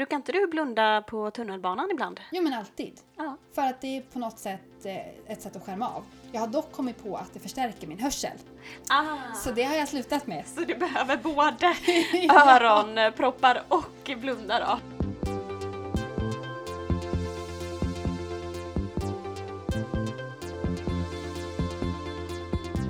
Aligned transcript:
Brukar 0.00 0.16
inte 0.16 0.32
du 0.32 0.46
blunda 0.46 1.02
på 1.02 1.30
tunnelbanan 1.30 1.90
ibland? 1.90 2.20
Jo 2.32 2.42
men 2.42 2.54
alltid. 2.54 3.00
Ja. 3.16 3.36
För 3.54 3.62
att 3.62 3.80
det 3.80 3.96
är 3.96 4.00
på 4.00 4.18
något 4.18 4.38
sätt 4.38 4.84
eh, 4.84 5.32
ett 5.32 5.42
sätt 5.42 5.56
att 5.56 5.66
skärma 5.66 5.88
av. 5.88 6.04
Jag 6.32 6.40
har 6.40 6.46
dock 6.46 6.72
kommit 6.72 7.02
på 7.04 7.16
att 7.16 7.34
det 7.34 7.40
förstärker 7.40 7.86
min 7.86 7.98
hörsel. 7.98 8.38
Ah. 8.88 9.34
Så 9.34 9.50
det 9.50 9.62
har 9.62 9.74
jag 9.74 9.88
slutat 9.88 10.26
med. 10.26 10.46
Så 10.46 10.60
du 10.60 10.74
behöver 10.74 11.16
både 11.16 11.66
öronproppar 12.34 13.62
och 13.68 14.10
blunda 14.20 14.60
då? 14.60 14.78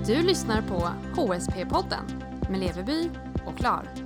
Du 0.07 0.23
lyssnar 0.23 0.63
på 0.63 0.89
HSP-podden 1.21 2.23
med 2.51 2.61
Leveby 2.61 3.11
och 3.47 3.57
Klar. 3.57 4.00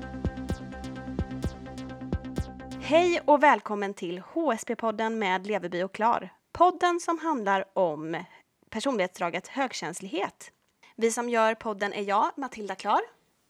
Hej 2.86 3.20
och 3.24 3.42
välkommen 3.42 3.94
till 3.94 4.20
HSP-podden 4.20 5.10
med 5.10 5.46
Leveby 5.46 5.82
och 5.82 5.92
Klar. 5.92 6.32
Podden 6.52 7.00
som 7.00 7.18
handlar 7.18 7.78
om 7.78 8.24
personlighetsdraget 8.70 9.48
högkänslighet. 9.48 10.50
Vi 10.96 11.10
som 11.10 11.28
gör 11.28 11.54
podden 11.54 11.92
är 11.92 12.02
jag, 12.02 12.30
Matilda 12.36 12.74
Klar. 12.74 13.00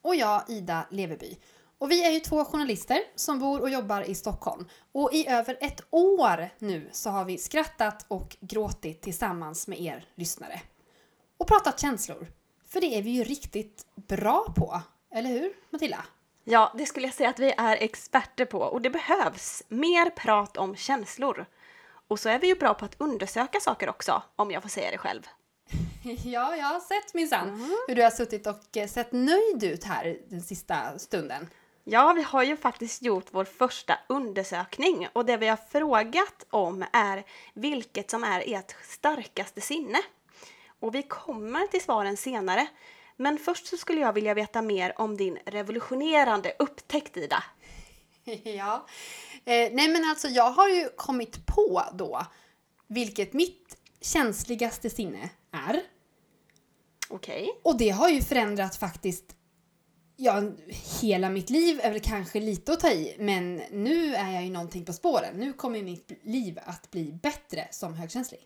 Och 0.03 0.15
jag, 0.15 0.43
Ida 0.49 0.87
Leveby. 0.91 1.39
Och 1.79 1.91
vi 1.91 2.05
är 2.05 2.11
ju 2.11 2.21
två 2.21 2.45
journalister 2.45 2.99
som 3.15 3.39
bor 3.39 3.61
och 3.61 3.71
jobbar 3.71 4.11
i 4.11 4.15
Stockholm. 4.15 4.69
Och 4.93 5.11
i 5.13 5.27
över 5.29 5.59
ett 5.61 5.81
år 5.91 6.49
nu 6.59 6.89
så 6.93 7.11
har 7.11 7.25
vi 7.25 7.39
skrattat 7.39 8.07
och 8.09 8.37
gråtit 8.41 9.03
tillsammans 9.03 9.69
med 9.69 9.81
er 9.81 10.09
lyssnare. 10.15 10.61
Och 11.39 11.49
pratat 11.49 11.81
känslor. 11.81 12.27
För 12.69 12.81
det 12.81 12.99
är 12.99 13.03
vi 13.03 13.11
ju 13.11 13.25
riktigt 13.25 13.87
bra 13.95 14.55
på. 14.57 14.81
Eller 15.11 15.31
hur, 15.31 15.53
Matilda? 15.71 16.05
Ja, 16.45 16.73
det 16.75 16.87
skulle 16.87 17.07
jag 17.07 17.15
säga 17.15 17.29
att 17.29 17.39
vi 17.39 17.55
är 17.57 17.77
experter 17.77 18.45
på 18.45 18.59
och 18.59 18.83
det 18.83 18.91
behövs 18.91 19.63
mer 19.69 20.11
prat 20.11 20.57
om 20.57 20.77
känslor. 20.77 21.47
Och 22.09 22.21
så 22.21 22.29
är 22.29 22.39
vi 22.39 22.47
ju 22.47 22.55
bra 22.55 22.75
på 22.75 22.85
att 22.85 22.97
undersöka 22.99 23.61
saker 23.61 23.89
också, 23.89 24.23
om 24.37 24.51
jag 24.51 24.63
får 24.63 24.69
säga 24.69 24.91
det 24.91 24.99
själv. 24.99 25.23
Ja, 26.25 26.57
jag 26.57 26.67
har 26.67 26.81
sett 26.81 27.15
minsann 27.15 27.77
hur 27.89 27.95
du 27.95 28.03
har 28.03 28.11
suttit 28.11 28.47
och 28.47 28.77
eh, 28.77 28.89
sett 28.89 29.13
nöjd 29.13 29.65
ut 29.65 29.85
här 29.85 30.17
den 30.29 30.43
sista 30.43 30.99
stunden. 30.99 31.49
Ja, 31.85 32.13
vi 32.13 32.23
har 32.23 32.43
ju 32.43 32.57
faktiskt 32.57 33.03
gjort 33.03 33.27
vår 33.31 33.45
första 33.45 33.99
undersökning 34.07 35.09
och 35.13 35.25
det 35.25 35.37
vi 35.37 35.49
har 35.49 35.59
frågat 35.71 36.47
om 36.51 36.85
är 36.93 37.25
vilket 37.55 38.11
som 38.11 38.25
är 38.25 38.43
ert 38.47 38.77
starkaste 38.83 39.61
sinne. 39.61 39.99
Och 40.81 40.95
vi 40.95 41.03
kommer 41.03 41.67
till 41.67 41.83
svaren 41.83 42.17
senare. 42.17 42.67
Men 43.17 43.39
först 43.39 43.67
så 43.67 43.77
skulle 43.77 44.01
jag 44.01 44.13
vilja 44.13 44.35
veta 44.35 44.63
mer 44.63 45.01
om 45.01 45.17
din 45.17 45.39
revolutionerande 45.47 46.55
upptäckt, 46.59 47.17
Ida. 47.17 47.45
Ja. 48.45 48.87
Eh, 49.45 49.71
nej 49.73 49.89
men 49.89 50.05
alltså 50.05 50.29
jag 50.29 50.51
har 50.51 50.69
ju 50.69 50.89
kommit 50.97 51.47
på 51.47 51.83
då 51.93 52.27
vilket 52.87 53.33
mitt 53.33 53.77
känsligaste 54.01 54.91
sinne 54.91 55.31
är. 55.51 55.83
Okej. 57.09 57.61
Och 57.63 57.79
det 57.79 57.91
har 57.91 58.09
ju 58.09 58.21
förändrat 58.23 58.77
faktiskt 58.77 59.37
Ja, 60.17 60.43
hela 61.01 61.31
mitt 61.31 61.51
liv 61.51 61.81
är 61.83 61.91
väl 61.91 62.01
kanske 62.01 62.41
lite 62.41 62.73
att 62.73 62.81
ta 62.81 62.91
i, 62.91 63.17
men 63.19 63.57
nu 63.71 64.15
är 64.15 64.33
jag 64.33 64.45
ju 64.45 64.51
någonting 64.51 64.85
på 64.85 64.93
spåren. 64.93 65.37
Nu 65.37 65.53
kommer 65.53 65.83
mitt 65.83 66.13
liv 66.23 66.59
att 66.65 66.91
bli 66.91 67.13
bättre 67.13 67.69
som 67.71 67.95
högkänslig. 67.95 68.41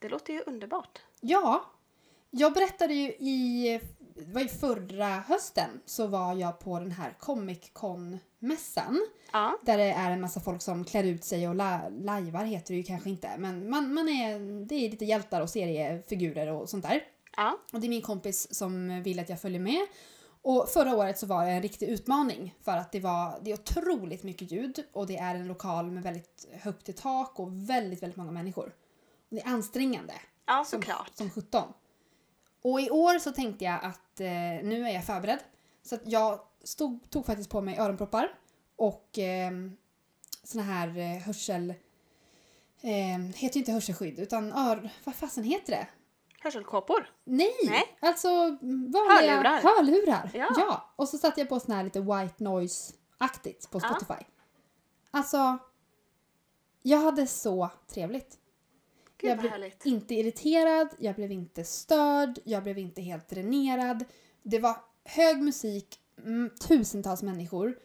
Det 0.00 0.08
låter 0.08 0.32
ju 0.32 0.40
underbart. 0.40 0.98
Ja, 1.20 1.64
jag 2.30 2.52
berättade 2.54 2.94
ju 2.94 3.08
i, 3.08 3.80
det 4.14 4.32
var 4.32 4.40
ju 4.40 4.48
förra 4.48 5.06
hösten, 5.06 5.70
så 5.86 6.06
var 6.06 6.34
jag 6.34 6.58
på 6.60 6.78
den 6.78 6.90
här 6.90 7.14
Comic 7.18 7.70
Con-mässan. 7.72 9.00
Ja. 9.32 9.58
Där 9.62 9.78
det 9.78 9.84
är 9.92 10.10
en 10.10 10.20
massa 10.20 10.40
folk 10.40 10.62
som 10.62 10.84
klär 10.84 11.04
ut 11.04 11.24
sig 11.24 11.48
och 11.48 11.54
la- 11.54 11.88
lajvar 11.88 12.44
heter 12.44 12.74
det 12.74 12.78
ju 12.78 12.82
kanske 12.84 13.10
inte. 13.10 13.30
Men 13.38 13.70
man, 13.70 13.94
man 13.94 14.08
är, 14.08 14.38
det 14.66 14.74
är 14.74 14.90
lite 14.90 15.04
hjältar 15.04 15.40
och 15.40 15.50
seriefigurer 15.50 16.52
och 16.52 16.68
sånt 16.68 16.84
där. 16.84 17.00
Ja. 17.36 17.58
Och 17.72 17.80
det 17.80 17.86
är 17.86 17.88
min 17.88 18.02
kompis 18.02 18.54
som 18.54 19.02
vill 19.02 19.18
att 19.20 19.28
jag 19.28 19.40
följer 19.40 19.60
med. 19.60 19.86
Och 20.42 20.68
förra 20.68 20.96
året 20.96 21.18
så 21.18 21.26
var 21.26 21.44
det 21.44 21.50
en 21.50 21.62
riktig 21.62 21.88
utmaning 21.88 22.54
för 22.62 22.72
att 22.76 22.92
det 22.92 23.00
var 23.00 23.38
det 23.42 23.50
är 23.50 23.54
otroligt 23.54 24.22
mycket 24.22 24.52
ljud 24.52 24.84
och 24.92 25.06
det 25.06 25.16
är 25.16 25.34
en 25.34 25.46
lokal 25.48 25.90
med 25.90 26.02
väldigt 26.02 26.48
högt 26.52 26.88
i 26.88 26.92
tak 26.92 27.40
och 27.40 27.70
väldigt, 27.70 28.02
väldigt 28.02 28.16
många 28.16 28.30
människor. 28.30 28.66
Och 29.30 29.36
det 29.36 29.40
är 29.40 29.46
ansträngande 29.48 30.14
Ja, 30.46 30.64
som, 30.66 30.80
såklart. 30.82 31.10
som 31.14 31.30
17. 31.30 31.62
Och 32.62 32.80
i 32.80 32.90
år 32.90 33.18
så 33.18 33.32
tänkte 33.32 33.64
jag 33.64 33.84
att 33.84 34.20
eh, 34.20 34.26
nu 34.68 34.84
är 34.88 34.94
jag 34.94 35.04
förberedd. 35.06 35.38
Så 35.82 35.94
att 35.94 36.00
jag 36.04 36.40
stod, 36.64 37.10
tog 37.10 37.26
faktiskt 37.26 37.50
på 37.50 37.60
mig 37.60 37.78
öronproppar 37.78 38.34
och 38.76 39.18
eh, 39.18 39.50
såna 40.44 40.62
här 40.64 40.98
eh, 40.98 41.22
hörsel... 41.22 41.74
Eh, 42.80 43.18
heter 43.36 43.54
ju 43.56 43.60
inte 43.60 43.72
hörselskydd 43.72 44.18
utan 44.18 44.52
ör... 44.52 44.90
Vad 45.04 45.14
fasen 45.14 45.44
heter 45.44 45.72
det? 45.72 45.86
Hörselkåpor. 46.40 47.10
Nej! 47.24 47.54
Nej. 47.66 47.96
Alltså 48.00 48.28
vanliga 48.28 49.36
Hörlurar. 49.36 49.62
hörlurar. 49.62 50.30
Ja. 50.34 50.92
Och 50.96 51.08
så 51.08 51.18
satte 51.18 51.40
jag 51.40 51.48
på 51.48 51.60
sån 51.60 51.74
här 51.74 51.84
lite 51.84 52.00
white 52.00 52.44
noise-aktigt 52.44 53.70
på 53.70 53.80
Ja. 53.82 53.88
Spotify. 53.88 54.24
Alltså, 55.10 55.58
jag 56.82 56.98
hade 56.98 57.26
så 57.26 57.70
trevligt. 57.88 58.38
Gud 59.18 59.30
jag 59.30 59.38
blev 59.38 59.50
härligt. 59.50 59.86
inte 59.86 60.14
irriterad, 60.14 60.88
jag 60.98 61.14
blev 61.14 61.32
inte 61.32 61.64
störd, 61.64 62.38
jag 62.44 62.62
blev 62.62 62.78
inte 62.78 63.02
helt 63.02 63.28
dränerad. 63.28 64.04
Det 64.42 64.58
var 64.58 64.76
hög 65.04 65.42
musik, 65.42 66.00
mm, 66.24 66.50
tusentals 66.68 67.22
människor. 67.22 67.78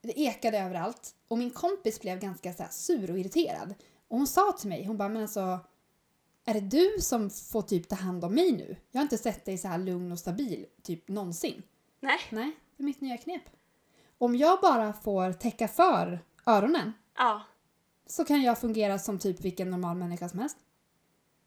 Det 0.00 0.20
ekade 0.20 0.58
överallt. 0.58 1.14
Och 1.28 1.38
min 1.38 1.50
kompis 1.50 2.00
blev 2.00 2.18
ganska 2.20 2.52
så 2.52 2.64
sur 2.70 3.10
och 3.10 3.18
irriterad. 3.18 3.74
Och 4.08 4.18
hon 4.18 4.26
sa 4.26 4.52
till 4.52 4.68
mig, 4.68 4.84
hon 4.84 4.96
bara 4.96 5.08
men 5.08 5.22
alltså 5.22 5.60
är 6.44 6.54
det 6.54 6.60
du 6.60 6.96
som 7.00 7.30
får 7.30 7.62
typ 7.62 7.88
ta 7.88 7.96
hand 7.96 8.24
om 8.24 8.34
mig 8.34 8.52
nu? 8.52 8.76
Jag 8.90 8.98
har 8.98 9.02
inte 9.02 9.18
sett 9.18 9.44
dig 9.44 9.58
så 9.58 9.68
här 9.68 9.78
lugn 9.78 10.12
och 10.12 10.18
stabil 10.18 10.66
typ 10.82 11.08
någonsin. 11.08 11.62
Nej. 12.00 12.18
Nej, 12.30 12.56
det 12.76 12.82
är 12.82 12.84
mitt 12.84 13.00
nya 13.00 13.16
knep. 13.16 13.42
Om 14.18 14.36
jag 14.36 14.60
bara 14.60 14.92
får 14.92 15.32
täcka 15.32 15.68
för 15.68 16.20
öronen 16.46 16.92
Ja. 17.16 17.42
så 18.06 18.24
kan 18.24 18.42
jag 18.42 18.58
fungera 18.58 18.98
som 18.98 19.18
typ 19.18 19.40
vilken 19.40 19.70
normal 19.70 19.96
människa 19.96 20.28
som 20.28 20.38
helst. 20.38 20.56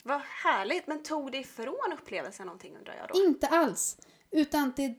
Vad 0.03 0.21
härligt. 0.21 0.87
Men 0.87 1.03
tog 1.03 1.31
det 1.31 1.37
ifrån 1.37 1.93
upplevelsen 1.93 2.45
någonting 2.45 2.77
undrar 2.77 2.95
jag 2.95 3.07
då? 3.07 3.23
Inte 3.25 3.47
alls. 3.47 3.97
Utan 4.31 4.73
det 4.75 4.95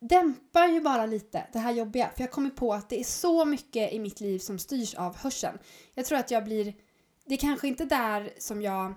dämpar 0.00 0.68
ju 0.68 0.80
bara 0.80 1.06
lite 1.06 1.46
det 1.52 1.58
här 1.58 1.72
jobbiga. 1.72 2.10
För 2.16 2.22
jag 2.22 2.30
kommer 2.30 2.50
på 2.50 2.74
att 2.74 2.88
det 2.88 3.00
är 3.00 3.04
så 3.04 3.44
mycket 3.44 3.92
i 3.92 3.98
mitt 3.98 4.20
liv 4.20 4.38
som 4.38 4.58
styrs 4.58 4.94
av 4.94 5.16
hörseln. 5.16 5.58
Jag 5.94 6.06
tror 6.06 6.18
att 6.18 6.30
jag 6.30 6.44
blir... 6.44 6.74
Det 7.24 7.34
är 7.34 7.38
kanske 7.38 7.68
inte 7.68 7.84
där 7.84 8.32
som 8.38 8.62
jag, 8.62 8.94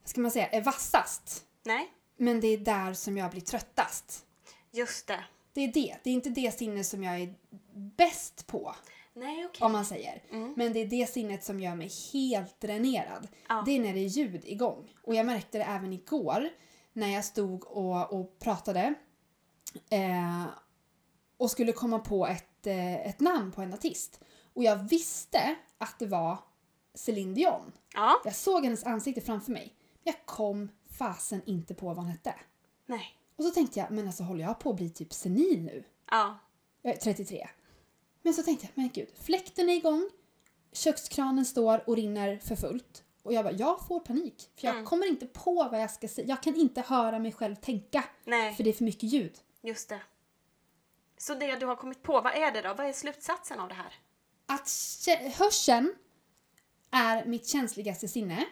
vad 0.00 0.08
ska 0.08 0.20
man 0.20 0.30
säga, 0.30 0.48
är 0.48 0.62
vassast. 0.62 1.44
Nej. 1.62 1.92
Men 2.16 2.40
det 2.40 2.48
är 2.48 2.58
där 2.58 2.94
som 2.94 3.16
jag 3.16 3.30
blir 3.30 3.40
tröttast. 3.40 4.26
Just 4.70 5.06
det. 5.06 5.24
Det 5.52 5.60
är 5.60 5.72
det. 5.72 5.96
Det 6.02 6.10
är 6.10 6.14
inte 6.14 6.30
det 6.30 6.58
sinne 6.58 6.84
som 6.84 7.02
jag 7.02 7.20
är 7.20 7.34
bäst 7.74 8.46
på, 8.46 8.74
Nej, 9.14 9.46
okej. 9.46 9.66
om 9.66 9.72
man 9.72 9.84
säger. 9.84 10.22
Mm. 10.30 10.54
Men 10.56 10.72
det 10.72 10.78
är 10.78 10.86
det 10.86 11.10
sinnet 11.10 11.44
som 11.44 11.60
gör 11.60 11.74
mig 11.74 11.90
helt 12.12 12.60
dränerad. 12.60 13.28
Ja. 13.48 13.62
Det 13.66 13.72
är 13.72 13.80
när 13.80 13.92
det 13.92 14.00
är 14.00 14.08
ljud 14.08 14.44
igång. 14.44 14.94
Och 15.02 15.14
jag 15.14 15.26
märkte 15.26 15.58
det 15.58 15.64
även 15.64 15.92
igår 15.92 16.48
när 16.92 17.08
jag 17.08 17.24
stod 17.24 17.64
och, 17.66 18.12
och 18.12 18.38
pratade 18.38 18.94
eh, 19.90 20.44
och 21.36 21.50
skulle 21.50 21.72
komma 21.72 21.98
på 21.98 22.26
ett, 22.26 22.66
eh, 22.66 23.06
ett 23.06 23.20
namn 23.20 23.52
på 23.52 23.62
en 23.62 23.74
artist. 23.74 24.20
Och 24.52 24.64
jag 24.64 24.76
visste 24.76 25.56
att 25.78 25.98
det 25.98 26.06
var 26.06 26.38
Celine 26.94 27.34
Dion. 27.34 27.72
Ja. 27.94 28.20
Jag 28.24 28.34
såg 28.34 28.64
hennes 28.64 28.84
ansikte 28.84 29.20
framför 29.20 29.52
mig. 29.52 29.74
Jag 30.02 30.26
kom 30.26 30.68
fasen 30.90 31.42
inte 31.46 31.74
på 31.74 31.86
vad 31.86 31.96
hon 31.96 32.06
hette. 32.06 32.34
Nej. 32.86 33.16
Och 33.36 33.44
så 33.44 33.50
tänkte 33.50 33.78
jag, 33.78 33.90
men 33.90 34.06
alltså 34.06 34.22
håller 34.22 34.44
jag 34.44 34.58
på 34.58 34.70
att 34.70 34.76
bli 34.76 34.90
typ 34.90 35.12
senil 35.12 35.62
nu? 35.62 35.84
Ja. 36.10 36.38
Jag 36.82 36.94
är 36.94 36.98
33. 36.98 37.48
Men 38.22 38.34
så 38.34 38.42
tänkte 38.42 38.66
jag, 38.66 38.72
men 38.74 38.88
gud, 38.94 39.08
fläkten 39.20 39.70
är 39.70 39.74
igång, 39.74 40.10
kökskranen 40.72 41.44
står 41.44 41.88
och 41.88 41.96
rinner 41.96 42.38
för 42.38 42.56
fullt. 42.56 43.04
Och 43.22 43.32
jag 43.32 43.44
bara, 43.44 43.54
jag 43.54 43.86
får 43.86 44.00
panik. 44.00 44.50
För 44.56 44.66
jag 44.66 44.74
Mm. 44.74 44.86
kommer 44.86 45.06
inte 45.06 45.26
på 45.26 45.54
vad 45.54 45.80
jag 45.82 45.90
ska 45.90 46.08
säga. 46.08 46.26
Jag 46.28 46.42
kan 46.42 46.54
inte 46.56 46.80
höra 46.80 47.18
mig 47.18 47.32
själv 47.32 47.54
tänka. 47.56 48.04
Nej. 48.24 48.54
För 48.54 48.64
det 48.64 48.70
är 48.70 48.74
för 48.74 48.84
mycket 48.84 49.02
ljud. 49.02 49.38
Just 49.62 49.88
det. 49.88 50.00
Så 51.18 51.34
det 51.34 51.56
du 51.56 51.66
har 51.66 51.76
kommit 51.76 52.02
på, 52.02 52.20
vad 52.20 52.34
är 52.34 52.52
det 52.52 52.62
då? 52.62 52.74
Vad 52.74 52.86
är 52.86 52.92
slutsatsen 52.92 53.60
av 53.60 53.68
det 53.68 53.74
här? 53.74 53.94
Att 54.46 54.70
hörseln 55.38 55.94
är 56.90 57.24
mitt 57.24 57.46
känsligaste 57.48 58.08
sinne. 58.08 58.46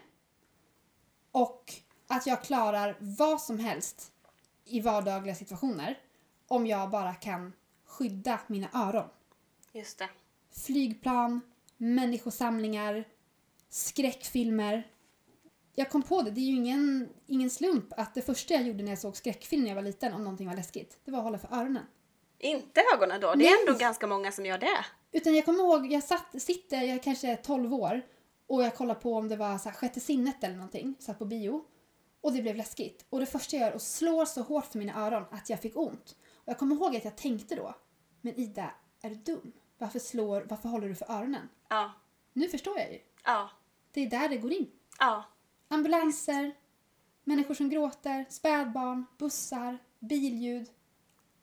Och 1.32 1.74
att 2.06 2.26
jag 2.26 2.42
klarar 2.44 2.96
vad 3.00 3.40
som 3.40 3.58
helst 3.58 4.12
i 4.64 4.80
vardagliga 4.80 5.34
situationer. 5.34 5.98
Om 6.48 6.66
jag 6.66 6.90
bara 6.90 7.14
kan 7.14 7.52
skydda 7.86 8.40
mina 8.46 8.68
öron. 8.74 9.08
Just 9.72 9.98
det. 9.98 10.08
flygplan, 10.52 11.40
människosamlingar, 11.76 13.04
skräckfilmer. 13.68 14.86
Jag 15.74 15.90
kom 15.90 16.02
på 16.02 16.22
det, 16.22 16.30
det 16.30 16.40
är 16.40 16.44
ju 16.44 16.56
ingen, 16.56 17.08
ingen 17.26 17.50
slump 17.50 17.92
att 17.96 18.14
det 18.14 18.22
första 18.22 18.54
jag 18.54 18.62
gjorde 18.62 18.82
när 18.82 18.90
jag 18.90 18.98
såg 18.98 19.16
skräckfilm 19.16 19.62
när 19.62 19.68
jag 19.68 19.74
var 19.74 19.82
liten 19.82 20.12
om 20.12 20.24
någonting 20.24 20.48
var 20.48 20.56
läskigt, 20.56 20.98
det 21.04 21.10
var 21.10 21.18
att 21.18 21.24
hålla 21.24 21.38
för 21.38 21.54
öronen. 21.54 21.84
Inte 22.38 22.82
ögonen 22.94 23.20
då? 23.20 23.34
Det 23.34 23.46
är 23.46 23.50
Nej. 23.50 23.56
ändå 23.66 23.78
ganska 23.78 24.06
många 24.06 24.32
som 24.32 24.46
gör 24.46 24.58
det. 24.58 24.84
Utan 25.12 25.34
jag 25.34 25.44
kommer 25.44 25.58
ihåg, 25.64 25.92
jag 25.92 26.04
satt, 26.04 26.42
sitter, 26.42 26.82
jag 26.82 27.02
kanske 27.02 27.28
är 27.28 27.36
12 27.36 27.74
år 27.74 28.02
och 28.46 28.62
jag 28.62 28.76
kollar 28.76 28.94
på 28.94 29.14
om 29.14 29.28
det 29.28 29.36
var 29.36 29.58
så 29.58 29.68
här, 29.68 29.76
sjätte 29.76 30.00
sinnet 30.00 30.44
eller 30.44 30.54
någonting, 30.54 30.94
satt 30.98 31.18
på 31.18 31.24
bio. 31.24 31.64
Och 32.20 32.32
det 32.32 32.42
blev 32.42 32.56
läskigt. 32.56 33.04
Och 33.10 33.20
det 33.20 33.26
första 33.26 33.56
jag 33.56 33.60
gör 33.60 33.70
är 33.70 33.76
att 33.76 33.82
slå 33.82 34.26
så 34.26 34.42
hårt 34.42 34.66
för 34.66 34.78
mina 34.78 35.06
öron 35.06 35.24
att 35.30 35.50
jag 35.50 35.60
fick 35.60 35.76
ont. 35.76 36.16
Och 36.34 36.48
jag 36.48 36.58
kommer 36.58 36.76
ihåg 36.76 36.96
att 36.96 37.04
jag 37.04 37.16
tänkte 37.16 37.54
då, 37.54 37.74
men 38.20 38.40
Ida, 38.40 38.70
är 39.00 39.10
du 39.10 39.16
dum? 39.16 39.52
Varför 39.78 39.98
slår, 39.98 40.46
varför 40.48 40.68
håller 40.68 40.88
du 40.88 40.94
för 40.94 41.10
öronen? 41.12 41.48
Ja. 41.68 41.92
Nu 42.32 42.48
förstår 42.48 42.78
jag 42.78 42.92
ju. 42.92 43.00
Ja. 43.24 43.50
Det 43.92 44.00
är 44.00 44.10
där 44.10 44.28
det 44.28 44.36
går 44.36 44.52
in. 44.52 44.70
Ja. 44.98 45.24
Ambulanser, 45.68 46.52
människor 47.24 47.54
som 47.54 47.70
gråter, 47.70 48.24
spädbarn, 48.28 49.06
bussar, 49.18 49.78
billjud. 49.98 50.70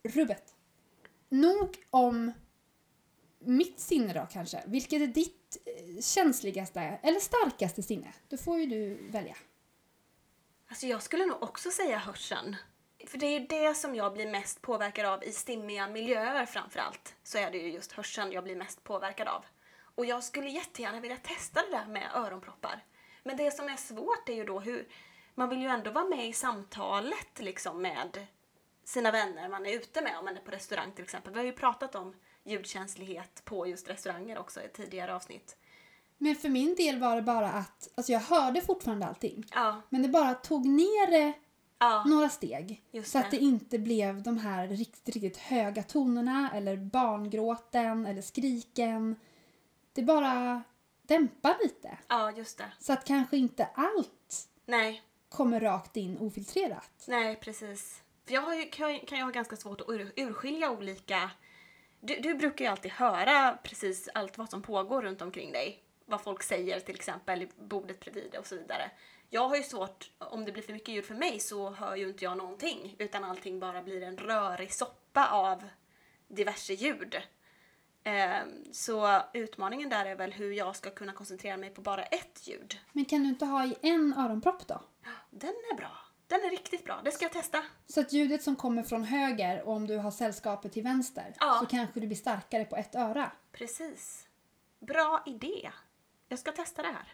Rubbet. 0.04 0.56
Nog 1.30 1.77
om 1.89 2.31
mitt 3.39 3.80
sinne 3.80 4.13
då 4.13 4.27
kanske. 4.31 4.63
Vilket 4.68 5.01
är 5.01 5.07
ditt 5.07 5.57
eh, 5.65 6.01
känsligaste 6.01 6.81
eller 6.81 7.19
starkaste 7.19 7.83
sinne? 7.83 8.13
Då 8.30 8.38
får 8.38 8.59
ju 8.59 8.65
du 8.65 9.09
välja. 9.12 9.36
Alltså 10.68 10.88
jag 10.88 11.04
skulle 11.04 11.25
nog 11.25 11.44
också 11.44 11.71
säga 11.71 11.98
hörseln. 11.98 12.56
För 13.07 13.18
det 13.18 13.25
är 13.25 13.39
ju 13.39 13.48
det 13.48 13.74
som 13.74 13.95
jag 13.95 14.13
blir 14.13 14.27
mest 14.27 14.62
påverkad 14.62 15.06
av 15.06 15.24
i 15.24 15.31
stimmiga 15.31 15.88
miljöer 15.88 16.45
framförallt. 16.45 17.15
Så 17.24 17.38
är 17.38 17.51
det 17.51 17.57
ju 17.57 17.71
just 17.71 17.92
hörseln 17.92 18.31
jag 18.31 18.44
blir 18.44 18.56
mest 18.56 18.83
påverkad 18.83 19.27
av. 19.27 19.45
Och 19.95 20.06
jag 20.06 20.24
skulle 20.24 20.50
jättegärna 20.50 21.00
vilja 21.00 21.18
testa 21.18 21.62
det 21.62 21.77
där 21.77 21.86
med 21.86 22.09
öronproppar. 22.13 22.83
Men 23.24 23.38
det 23.38 23.51
som 23.51 23.69
är 23.69 23.75
svårt 23.75 24.30
är 24.30 24.33
ju 24.33 24.44
då 24.44 24.59
hur... 24.59 24.88
Man 25.36 25.50
vill 25.50 25.62
ju 25.62 25.68
ändå 25.68 25.92
vara 25.92 26.06
med 26.06 26.27
i 26.27 26.33
samtalet 26.33 27.39
liksom 27.39 27.81
med 27.81 28.27
sina 28.83 29.12
vänner 29.12 29.50
man 29.50 29.65
är 29.65 29.74
ute 29.74 30.01
med, 30.01 30.18
om 30.18 30.25
man 30.25 30.38
är 30.38 30.42
på 30.42 30.51
restaurang 30.51 30.92
till 30.92 31.04
exempel. 31.04 31.33
Vi 31.33 31.39
har 31.39 31.45
ju 31.45 31.54
pratat 31.54 31.95
om 31.95 32.15
ljudkänslighet 32.44 33.42
på 33.45 33.68
just 33.68 33.89
restauranger 33.89 34.38
också 34.38 34.62
i 34.62 34.68
tidigare 34.68 35.15
avsnitt. 35.15 35.57
Men 36.18 36.36
för 36.36 36.50
min 36.50 36.75
del 36.75 37.00
var 37.00 37.15
det 37.15 37.21
bara 37.21 37.50
att, 37.50 37.89
alltså 37.95 38.12
jag 38.12 38.19
hörde 38.19 38.62
fortfarande 38.62 39.06
allting. 39.06 39.45
Ja, 39.51 39.81
Men 39.89 40.01
det 40.01 40.09
bara 40.09 40.33
tog 40.33 40.65
ner 40.65 41.12
det 41.12 41.33
ja, 41.79 42.03
några 42.03 42.29
steg. 42.29 42.83
Just 42.91 43.12
så 43.12 43.18
att 43.18 43.31
det. 43.31 43.38
det 43.38 43.44
inte 43.44 43.79
blev 43.79 44.24
de 44.24 44.38
här 44.38 44.68
riktigt, 44.68 45.15
riktigt 45.15 45.38
höga 45.38 45.83
tonerna 45.83 46.51
eller 46.53 46.77
barngråten 46.77 48.06
eller 48.06 48.21
skriken. 48.21 49.15
Det 49.94 50.03
bara 50.03 50.63
dämpar 51.01 51.56
lite. 51.63 51.97
ja, 52.07 52.31
just 52.31 52.57
det. 52.57 52.71
Så 52.79 52.94
att 52.94 53.06
kanske 53.06 53.38
inte 53.38 53.65
allt 53.74 54.47
Nej, 54.65 55.01
kommer 55.29 55.59
rakt 55.59 55.97
in 55.97 56.18
ofiltrerat. 56.18 57.03
Nej, 57.07 57.35
precis. 57.35 58.03
För 58.25 58.33
jag 58.33 58.41
har 58.41 58.56
ju, 58.56 58.69
kan, 58.69 59.00
jag 59.09 59.25
ha 59.25 59.31
ganska 59.31 59.56
svårt 59.56 59.81
att 59.81 59.89
ur, 59.89 60.13
urskilja 60.15 60.71
olika... 60.71 61.31
Du, 62.00 62.15
du 62.15 62.33
brukar 62.33 62.65
ju 62.65 62.71
alltid 62.71 62.91
höra 62.91 63.57
precis 63.63 64.09
allt 64.13 64.38
vad 64.38 64.50
som 64.50 64.62
pågår 64.62 65.01
runt 65.01 65.21
omkring 65.21 65.51
dig. 65.51 65.83
Vad 66.06 66.21
folk 66.21 66.44
säger 66.44 66.80
till 66.80 66.95
exempel 66.95 67.47
bordet 67.59 68.00
bredvid 68.00 68.35
och 68.35 68.47
så 68.47 68.56
vidare. 68.56 68.91
Jag 69.29 69.47
har 69.50 69.56
ju 69.56 69.63
svårt, 69.63 70.12
om 70.18 70.45
det 70.45 70.51
blir 70.51 70.63
för 70.63 70.74
mycket 70.74 70.95
ljud 70.95 71.06
för 71.06 71.15
mig 71.15 71.39
så 71.39 71.69
hör 71.71 71.95
ju 71.95 72.09
inte 72.09 72.24
jag 72.24 72.38
någonting. 72.38 72.95
Utan 73.00 73.24
allting 73.24 73.59
bara 73.59 73.81
blir 73.81 74.03
en 74.03 74.18
rörig 74.18 74.74
soppa 74.74 75.27
av 75.31 75.63
diverse 76.27 76.74
ljud. 76.74 77.15
Ehm, 78.03 78.74
så 78.74 79.21
utmaningen 79.33 79.89
där 79.89 80.06
är 80.06 80.15
väl 80.15 80.31
hur 80.31 80.51
jag 80.51 80.75
ska 80.75 80.89
kunna 80.89 81.13
koncentrera 81.13 81.57
mig 81.57 81.69
på 81.69 81.81
bara 81.81 82.03
ett 82.03 82.47
ljud. 82.47 82.79
Men 82.91 83.06
kan 83.06 83.24
du 83.24 83.29
inte 83.29 83.45
ha 83.45 83.65
i 83.65 83.75
en 83.81 84.13
öronpropp 84.18 84.68
då? 84.68 84.81
Den 85.30 85.50
är 85.50 85.75
bra. 85.77 85.91
Den 86.27 86.39
är 86.45 86.50
riktigt 86.50 86.85
bra. 86.85 87.01
Det 87.03 87.12
ska 87.12 87.25
jag 87.25 87.31
testa. 87.31 87.63
Så 87.88 88.01
att 88.01 88.13
ljudet 88.13 88.44
som 88.44 88.56
kommer 88.56 88.83
från 88.83 89.03
höger 89.03 89.62
och 89.63 89.73
om 89.73 89.88
du 89.88 89.97
har 89.97 90.12
sällskapet 90.12 90.73
till 90.73 90.83
vänster 90.83 91.33
Ja. 91.39 91.57
så 91.59 91.65
kanske 91.65 92.00
du 92.00 92.07
blir 92.07 92.18
starkare 92.18 92.65
på 92.65 92.75
ett 92.75 92.95
öra. 92.95 93.31
Precis. 93.51 94.27
Bra 94.80 95.23
idé. 95.25 95.71
Jag 96.30 96.39
ska 96.39 96.51
testa 96.51 96.81
det 96.81 96.88
här. 96.88 97.13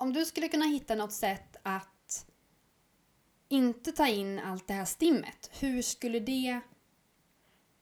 Om 0.00 0.12
du 0.12 0.24
skulle 0.24 0.48
kunna 0.48 0.64
hitta 0.64 0.94
något 0.94 1.12
sätt 1.12 1.56
att 1.62 2.26
inte 3.48 3.92
ta 3.92 4.06
in 4.06 4.38
allt 4.38 4.68
det 4.68 4.74
här 4.74 4.84
stimmet, 4.84 5.50
hur 5.60 5.82
skulle 5.82 6.20
det 6.20 6.60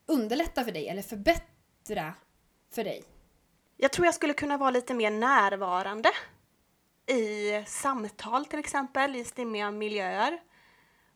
underlätta 0.06 0.64
för 0.64 0.72
dig 0.72 0.88
eller 0.88 1.02
förbättra 1.02 2.14
för 2.70 2.84
dig? 2.84 3.04
Jag 3.76 3.92
tror 3.92 4.06
jag 4.06 4.14
skulle 4.14 4.32
kunna 4.32 4.56
vara 4.56 4.70
lite 4.70 4.94
mer 4.94 5.10
närvarande 5.10 6.08
i 7.06 7.64
samtal 7.66 8.46
till 8.46 8.58
exempel, 8.58 9.16
i 9.16 9.24
stimmiga 9.24 9.70
miljöer. 9.70 10.42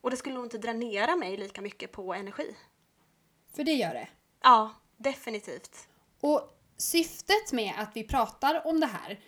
Och 0.01 0.11
det 0.11 0.17
skulle 0.17 0.35
nog 0.35 0.45
inte 0.45 0.59
dränera 0.59 1.17
mig 1.17 1.37
lika 1.37 1.63
mycket 1.63 1.93
på 1.93 2.15
energi. 2.15 2.57
För 3.55 3.65
det 3.65 3.73
gör 3.73 3.95
det. 3.95 4.09
Ja, 4.43 4.75
definitivt. 4.97 5.89
Och 6.21 6.59
syftet 6.77 7.53
med 7.53 7.75
att 7.79 7.91
vi 7.95 8.05
pratar 8.05 8.67
om 8.67 8.81
det 8.81 8.87
här, 8.87 9.21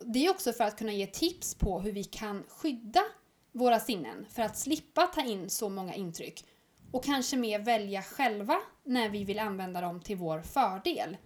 det 0.00 0.26
är 0.26 0.30
också 0.30 0.52
för 0.52 0.64
att 0.64 0.78
kunna 0.78 0.92
ge 0.92 1.06
tips 1.06 1.54
på 1.54 1.80
hur 1.80 1.92
vi 1.92 2.04
kan 2.04 2.44
skydda 2.48 3.02
våra 3.52 3.80
sinnen 3.80 4.26
för 4.30 4.42
att 4.42 4.58
slippa 4.58 5.06
ta 5.06 5.22
in 5.22 5.50
så 5.50 5.68
många 5.68 5.94
intryck 5.94 6.44
och 6.92 7.04
kanske 7.04 7.36
mer 7.36 7.58
välja 7.58 8.02
själva 8.02 8.60
när 8.84 9.08
vi 9.08 9.24
vill 9.24 9.38
använda 9.38 9.80
dem 9.80 10.00
till 10.00 10.16
vår 10.16 10.40
fördel. 10.42 11.16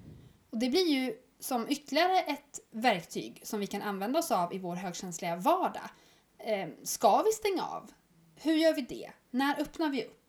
Och 0.50 0.58
det 0.58 0.68
blir 0.68 0.88
ju 0.88 1.14
som 1.40 1.68
ytterligare 1.68 2.20
ett 2.20 2.60
verktyg 2.70 3.40
som 3.44 3.60
vi 3.60 3.66
kan 3.66 3.82
använda 3.82 4.18
oss 4.18 4.30
av 4.30 4.54
i 4.54 4.58
vår 4.58 4.76
högkänsliga 4.76 5.36
vardag. 5.36 5.90
Eh, 6.38 6.68
ska 6.82 7.22
vi 7.22 7.32
stänga 7.32 7.62
av? 7.66 7.90
Hur 8.36 8.54
gör 8.54 8.74
vi 8.74 8.82
det? 8.82 9.10
När 9.30 9.60
öppnar 9.60 9.88
vi 9.88 10.04
upp? 10.04 10.23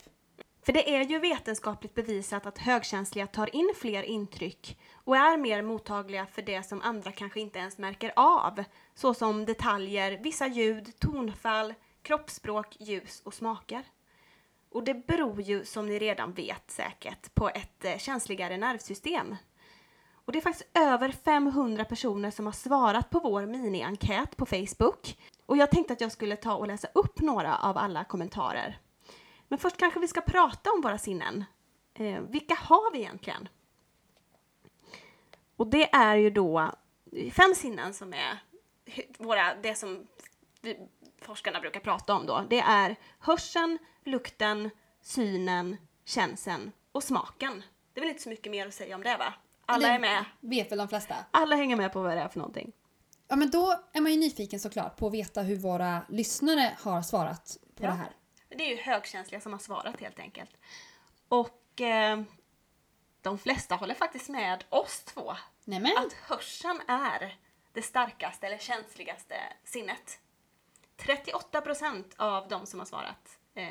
För 0.65 0.73
det 0.73 0.95
är 0.95 1.03
ju 1.03 1.19
vetenskapligt 1.19 1.95
bevisat 1.95 2.45
att 2.45 2.57
högkänsliga 2.57 3.27
tar 3.27 3.55
in 3.55 3.73
fler 3.75 4.03
intryck 4.03 4.79
och 4.93 5.17
är 5.17 5.37
mer 5.37 5.61
mottagliga 5.61 6.25
för 6.25 6.41
det 6.41 6.63
som 6.63 6.81
andra 6.81 7.11
kanske 7.11 7.39
inte 7.39 7.59
ens 7.59 7.77
märker 7.77 8.13
av, 8.15 8.63
såsom 8.95 9.45
detaljer, 9.45 10.19
vissa 10.23 10.47
ljud, 10.47 10.99
tonfall, 10.99 11.73
kroppsspråk, 12.01 12.75
ljus 12.79 13.21
och 13.25 13.33
smaker. 13.33 13.83
Och 14.71 14.83
det 14.83 15.07
beror 15.07 15.41
ju, 15.41 15.65
som 15.65 15.85
ni 15.85 15.99
redan 15.99 16.33
vet 16.33 16.71
säkert, 16.71 17.35
på 17.35 17.49
ett 17.49 17.85
eh, 17.85 17.97
känsligare 17.97 18.57
nervsystem. 18.57 19.35
Och 20.25 20.31
det 20.31 20.39
är 20.39 20.41
faktiskt 20.41 20.69
över 20.77 21.11
500 21.11 21.85
personer 21.85 22.31
som 22.31 22.45
har 22.45 22.53
svarat 22.53 23.09
på 23.09 23.19
vår 23.19 23.45
minienkät 23.45 24.37
på 24.37 24.45
Facebook. 24.45 25.17
Och 25.45 25.57
jag 25.57 25.71
tänkte 25.71 25.93
att 25.93 26.01
jag 26.01 26.11
skulle 26.11 26.35
ta 26.35 26.55
och 26.55 26.67
läsa 26.67 26.87
upp 26.93 27.21
några 27.21 27.57
av 27.57 27.77
alla 27.77 28.03
kommentarer. 28.03 28.79
Men 29.47 29.59
först 29.59 29.77
kanske 29.77 29.99
vi 29.99 30.07
ska 30.07 30.21
prata 30.21 30.71
om 30.71 30.81
våra 30.81 30.97
sinnen. 30.97 31.45
Eh, 31.93 32.21
vilka 32.21 32.55
har 32.55 32.91
vi 32.91 32.99
egentligen? 32.99 33.47
Och 35.55 35.67
det 35.67 35.95
är 35.95 36.15
ju 36.15 36.29
då 36.29 36.71
fem 37.31 37.55
sinnen 37.55 37.93
som 37.93 38.13
är 38.13 38.39
våra, 39.17 39.55
det 39.55 39.75
som 39.75 40.07
vi, 40.61 40.77
forskarna 41.21 41.59
brukar 41.59 41.79
prata 41.79 42.13
om 42.13 42.25
då. 42.25 42.45
Det 42.49 42.59
är 42.59 42.95
hörseln, 43.19 43.77
lukten, 44.03 44.69
synen, 45.01 45.77
känseln 46.05 46.71
och 46.91 47.03
smaken. 47.03 47.63
Det 47.93 47.99
är 47.99 48.01
väl 48.01 48.09
inte 48.09 48.23
så 48.23 48.29
mycket 48.29 48.51
mer 48.51 48.67
att 48.67 48.73
säga 48.73 48.95
om 48.95 49.03
det 49.03 49.17
va? 49.17 49.33
Alla 49.65 49.87
Det 49.87 49.93
är 49.93 49.99
med. 49.99 50.25
Vet 50.39 50.71
väl 50.71 50.77
de 50.77 50.87
flesta? 50.87 51.15
Alla 51.31 51.55
hänger 51.55 51.75
med 51.75 51.93
på 51.93 52.01
vad 52.01 52.11
det 52.17 52.21
är 52.21 52.27
för 52.27 52.39
någonting. 52.39 52.71
Ja, 53.27 53.35
men 53.35 53.51
då 53.51 53.75
är 53.93 54.01
man 54.01 54.11
ju 54.11 54.17
nyfiken 54.19 54.59
såklart 54.59 54.97
på 54.97 55.07
att 55.07 55.13
veta 55.13 55.41
hur 55.41 55.55
våra 55.55 56.01
lyssnare 56.09 56.77
har 56.79 57.01
svarat 57.01 57.57
på 57.75 57.83
Ja. 57.83 57.89
det 57.89 57.95
här. 57.95 58.09
Det 58.57 58.63
är 58.63 58.75
ju 58.75 58.81
högkänsliga 58.81 59.41
som 59.41 59.51
har 59.51 59.59
svarat 59.59 59.99
helt 59.99 60.19
enkelt. 60.19 60.57
Och 61.27 61.81
eh, 61.81 62.21
de 63.21 63.37
flesta 63.37 63.75
håller 63.75 63.95
faktiskt 63.95 64.29
med 64.29 64.63
oss 64.69 65.03
två. 65.03 65.35
Nämen, 65.63 65.97
Att 65.97 66.13
hörseln 66.13 66.81
är 66.87 67.35
det 67.73 67.81
starkaste 67.81 68.47
eller 68.47 68.57
känsligaste 68.57 69.35
sinnet. 69.63 70.19
38% 70.97 72.03
av 72.17 72.47
de 72.47 72.65
som 72.65 72.79
har 72.79 72.85
svarat 72.85 73.39
eh, 73.53 73.69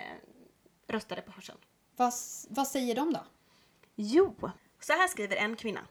röstade 0.86 1.22
på 1.22 1.32
hörseln. 1.32 1.58
vad, 1.96 2.12
vad 2.48 2.68
säger 2.68 2.94
de 2.94 3.12
då? 3.12 3.24
Jo, 3.94 4.50
så 4.80 4.92
här 4.92 5.08
skriver 5.08 5.36
en 5.36 5.56
kvinna. 5.56 5.86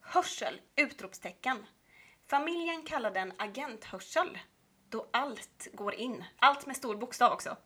Hörsel! 0.00 0.60
Utropstecken. 0.76 1.66
Familjen 2.26 2.82
kallar 2.82 3.10
den 3.10 3.32
agenthörsel 3.38 4.38
då 4.88 5.06
allt 5.10 5.68
går 5.72 5.94
in. 5.94 6.24
Allt 6.38 6.66
med 6.66 6.76
stor 6.76 6.96
bokstav 6.96 7.32
också. 7.32 7.56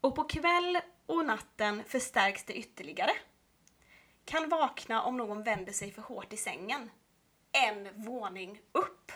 Och 0.00 0.14
på 0.14 0.24
kväll 0.24 0.78
och 1.06 1.24
natten 1.26 1.84
förstärks 1.86 2.44
det 2.44 2.54
ytterligare. 2.58 3.10
Kan 4.24 4.48
vakna 4.48 5.02
om 5.02 5.16
någon 5.16 5.42
vänder 5.42 5.72
sig 5.72 5.90
för 5.92 6.02
hårt 6.02 6.32
i 6.32 6.36
sängen. 6.36 6.90
En 7.52 8.02
våning 8.04 8.60
upp. 8.72 9.12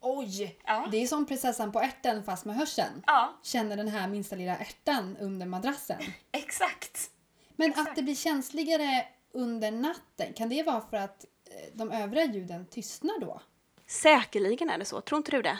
Oj! 0.00 0.58
Ja. 0.64 0.88
Det 0.90 0.96
är 0.96 1.06
som 1.06 1.26
prinsessan 1.26 1.72
på 1.72 1.80
ärten 1.80 2.24
fast 2.24 2.44
med 2.44 2.56
hörseln. 2.56 3.02
Ja, 3.06 3.38
Känner 3.42 3.76
den 3.76 3.88
här 3.88 4.08
minsta 4.08 4.36
lilla 4.36 4.56
ärtan 4.56 5.16
under 5.16 5.46
madrassen. 5.46 6.00
exakt. 6.32 7.10
Men 7.56 7.70
Exakt. 7.70 7.88
att 7.90 7.96
det 7.96 8.02
blir 8.02 8.14
känsligare 8.14 9.06
under 9.32 9.70
natten, 9.70 10.32
kan 10.32 10.48
det 10.48 10.62
vara 10.62 10.80
för 10.80 10.96
att 10.96 11.24
eh, 11.50 11.70
de 11.74 11.90
övriga 11.90 12.24
ljuden 12.24 12.66
tystnar 12.66 13.20
då? 13.20 13.40
Säkerligen 13.86 14.70
är 14.70 14.78
det 14.78 14.84
så, 14.84 15.00
tror 15.00 15.16
inte 15.16 15.30
du 15.30 15.42
det? 15.42 15.58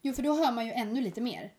Jo, 0.00 0.12
för 0.14 0.22
då 0.22 0.34
hör 0.34 0.52
man 0.52 0.66
ju 0.66 0.72
ännu 0.72 1.00
lite 1.00 1.20
mer. 1.20 1.52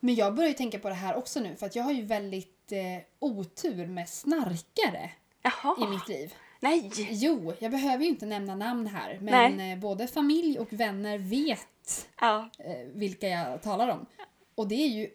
Men 0.00 0.14
jag 0.14 0.34
börjar 0.34 0.48
ju 0.48 0.54
tänka 0.54 0.78
på 0.78 0.88
det 0.88 0.94
här 0.94 1.16
också 1.16 1.40
nu 1.40 1.56
för 1.56 1.66
att 1.66 1.76
jag 1.76 1.84
har 1.84 1.92
ju 1.92 2.02
väldigt 2.02 2.72
eh, 2.72 3.02
otur 3.18 3.86
med 3.86 4.08
snarkare 4.08 5.10
Jaha. 5.42 5.76
i 5.80 5.86
mitt 5.90 6.08
liv. 6.08 6.34
Nej! 6.60 6.90
Jo, 6.96 7.52
jag 7.58 7.70
behöver 7.70 8.04
ju 8.04 8.10
inte 8.10 8.26
nämna 8.26 8.54
namn 8.54 8.86
här 8.86 9.18
men 9.20 9.60
eh, 9.60 9.78
både 9.78 10.08
familj 10.08 10.58
och 10.58 10.72
vänner 10.72 11.18
vet 11.18 12.08
Ja. 12.20 12.50
eh, 12.58 12.86
vilka 12.94 13.28
jag 13.28 13.62
talar 13.62 13.88
om. 13.88 14.06
Och 14.54 14.68
det 14.68 14.74
är 14.74 14.88
ju 14.88 15.10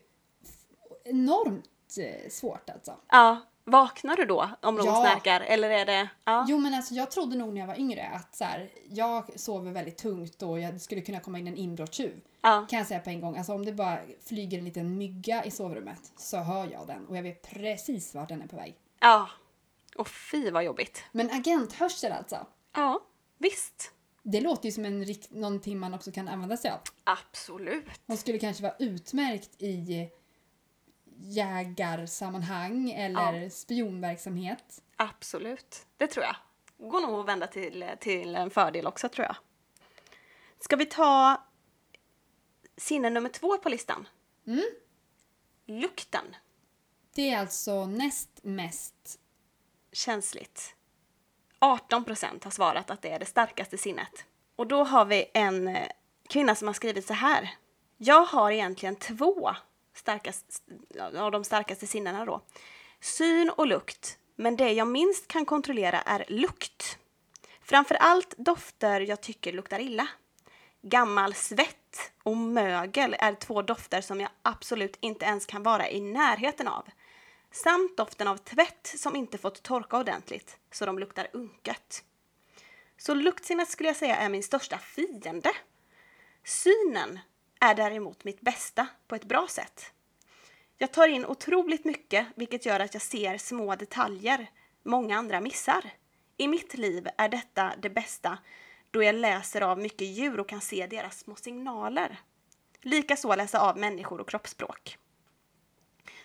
enormt 1.04 1.98
eh, 2.00 2.30
svårt 2.30 2.70
alltså. 2.70 2.96
ja. 3.12 3.42
Vaknar 3.66 4.16
du 4.16 4.26
då 4.26 4.50
om 4.62 4.76
någon 4.76 4.86
Ja. 4.86 4.96
snarkar? 4.96 5.42
Eller 5.42 5.70
är 5.70 5.86
det... 5.86 6.10
Ja. 6.26 6.46
Jo 6.50 6.58
men 6.58 6.74
alltså 6.74 6.94
jag 6.94 7.12
trodde 7.12 7.36
nog 7.38 7.54
när 7.54 7.60
jag 7.62 7.68
var 7.68 7.80
yngre 7.80 8.08
att 8.14 8.36
så 8.36 8.44
här, 8.44 8.70
jag 8.90 9.40
sover 9.40 9.72
väldigt 9.72 9.98
tungt 9.98 10.42
och 10.42 10.60
jag 10.60 10.82
skulle 10.82 11.02
kunna 11.02 11.20
komma 11.20 11.40
in 11.40 11.48
en 11.48 11.58
inbrottstjuv. 11.58 12.22
ja. 12.42 12.66
Kan 12.70 12.80
jag 12.80 12.88
säga 12.88 13.00
på 13.00 13.10
en 13.10 13.22
gång. 13.22 13.38
Alltså 13.38 13.54
om 13.54 13.66
det 13.66 13.72
bara 13.74 14.00
flyger 14.26 14.58
en 14.60 14.66
liten 14.66 14.98
mygga 14.98 15.46
i 15.46 15.52
sovrummet 15.52 16.12
så 16.18 16.38
hör 16.38 16.68
jag 16.72 16.88
den 16.88 17.06
och 17.08 17.18
jag 17.18 17.24
vet 17.24 17.42
precis 17.42 18.16
vart 18.16 18.30
den 18.30 18.42
är 18.42 18.48
på 18.48 18.56
väg. 18.56 18.76
Ja. 19.00 19.30
Och 19.96 20.08
fy 20.10 20.52
vad 20.52 20.64
jobbigt. 20.64 21.04
Men 21.12 21.32
agenthörsel 21.32 22.12
alltså. 22.12 22.38
Ja, 22.76 23.00
visst. 23.38 23.92
Det 24.24 24.42
låter 24.42 24.66
ju 24.66 24.72
som 24.72 24.86
en, 24.86 25.06
rikt- 25.06 25.32
någonting 25.32 25.80
man 25.80 25.94
också 25.94 26.12
kan 26.12 26.28
använda 26.28 26.58
sig 26.58 26.72
av. 26.72 26.78
Absolut. 27.04 27.86
Hon 28.08 28.18
skulle 28.18 28.40
kanske 28.40 28.64
vara 28.64 28.76
utmärkt 28.80 29.50
i 29.62 30.10
jägarsammanhang 31.24 32.92
eller 32.92 33.50
spionverksamhet. 33.50 34.82
Absolut. 34.96 35.86
Det 35.98 36.08
tror 36.08 36.26
jag. 36.26 36.36
Går 36.78 37.02
nog 37.02 37.20
att 37.20 37.28
vända 37.28 37.48
till, 37.48 37.86
till 38.00 38.36
en 38.36 38.50
fördel 38.50 38.88
också 38.88 39.10
tror 39.10 39.26
jag. 39.26 39.36
Ska 40.60 40.76
vi 40.76 40.86
ta 40.86 41.42
sinne 42.78 43.10
nummer 43.10 43.30
två 43.30 43.58
på 43.58 43.70
listan? 43.70 44.08
Mm. 44.48 44.64
Lukten. 45.66 46.36
Det 47.16 47.30
är 47.30 47.40
alltså 47.40 47.86
näst 47.86 48.30
mest 48.42 49.20
Känsligt. 49.92 50.76
18 51.60 52.04
procent 52.04 52.44
har 52.44 52.52
svarat 52.52 52.90
att 52.90 53.02
det 53.02 53.12
är 53.12 53.20
det 53.20 53.26
starkaste 53.26 53.78
sinnet. 53.78 54.26
Och 54.56 54.68
då 54.68 54.84
har 54.84 55.06
vi 55.06 55.26
en 55.34 55.68
eh, 55.68 55.88
kvinna 56.30 56.56
som 56.56 56.68
har 56.68 56.74
skrivit 56.74 57.08
så 57.08 57.14
här. 57.14 57.50
Jag 57.98 58.26
har 58.26 58.52
egentligen 58.52 58.96
två 58.96 59.56
starkast, 59.94 60.64
av 61.18 61.32
de 61.32 61.44
starkaste 61.44 61.88
sinnena 61.88 62.26
då. 62.26 62.42
Syn 63.02 63.50
och 63.50 63.68
lukt, 63.68 64.18
men 64.36 64.56
det 64.56 64.72
jag 64.72 64.88
minst 64.88 65.28
kan 65.28 65.46
kontrollera 65.46 66.02
är 66.02 66.26
lukt. 66.28 66.98
Framför 67.62 67.96
allt 67.96 68.34
dofter 68.38 69.02
jag 69.02 69.22
tycker 69.22 69.54
luktar 69.54 69.80
illa. 69.80 70.08
Gammal 70.82 71.34
svett 71.34 72.12
och 72.24 72.38
mögel 72.38 73.16
är 73.20 73.34
två 73.34 73.62
dofter 73.62 74.02
som 74.02 74.20
jag 74.20 74.30
absolut 74.42 74.98
inte 75.00 75.26
ens 75.26 75.46
kan 75.46 75.64
vara 75.64 75.90
i 75.90 76.02
närheten 76.02 76.68
av. 76.68 76.90
Samt 77.52 77.98
doften 77.98 78.28
av 78.28 78.38
tvätt 78.38 78.94
som 78.98 79.16
inte 79.16 79.38
fått 79.38 79.64
torka 79.64 79.98
ordentligt, 79.98 80.58
så 80.72 80.86
de 80.86 81.00
luktar 81.00 81.28
unket. 81.34 82.04
Så 82.98 83.14
luktsinnet 83.14 83.70
skulle 83.70 83.90
jag 83.90 83.96
säga 83.96 84.16
är 84.16 84.30
min 84.30 84.44
största 84.44 84.78
fiende. 84.78 85.52
Synen 86.44 87.20
är 87.64 87.76
däremot 87.76 88.24
mitt 88.24 88.42
bästa 88.42 88.88
på 89.08 89.16
ett 89.16 89.26
bra 89.26 89.48
sätt. 89.50 89.92
Jag 90.78 90.92
tar 90.92 91.08
in 91.08 91.26
otroligt 91.26 91.86
mycket, 91.86 92.28
vilket 92.36 92.66
gör 92.66 92.80
att 92.80 92.94
jag 92.94 93.02
ser 93.02 93.38
små 93.38 93.76
detaljer 93.76 94.48
många 94.84 95.18
andra 95.18 95.42
missar. 95.42 95.90
I 96.38 96.48
mitt 96.48 96.74
liv 96.74 97.08
är 97.18 97.30
detta 97.30 97.74
det 97.78 97.90
bästa 97.90 98.38
då 98.92 99.04
jag 99.04 99.16
läser 99.16 99.62
av 99.62 99.80
mycket 99.80 100.08
djur 100.08 100.40
och 100.40 100.50
kan 100.50 100.62
se 100.62 100.88
deras 100.88 101.20
små 101.20 101.36
signaler. 101.36 102.20
Likaså 102.82 103.36
läsa 103.36 103.60
av 103.60 103.78
människor 103.78 104.22
och 104.22 104.30
kroppsspråk. 104.30 104.98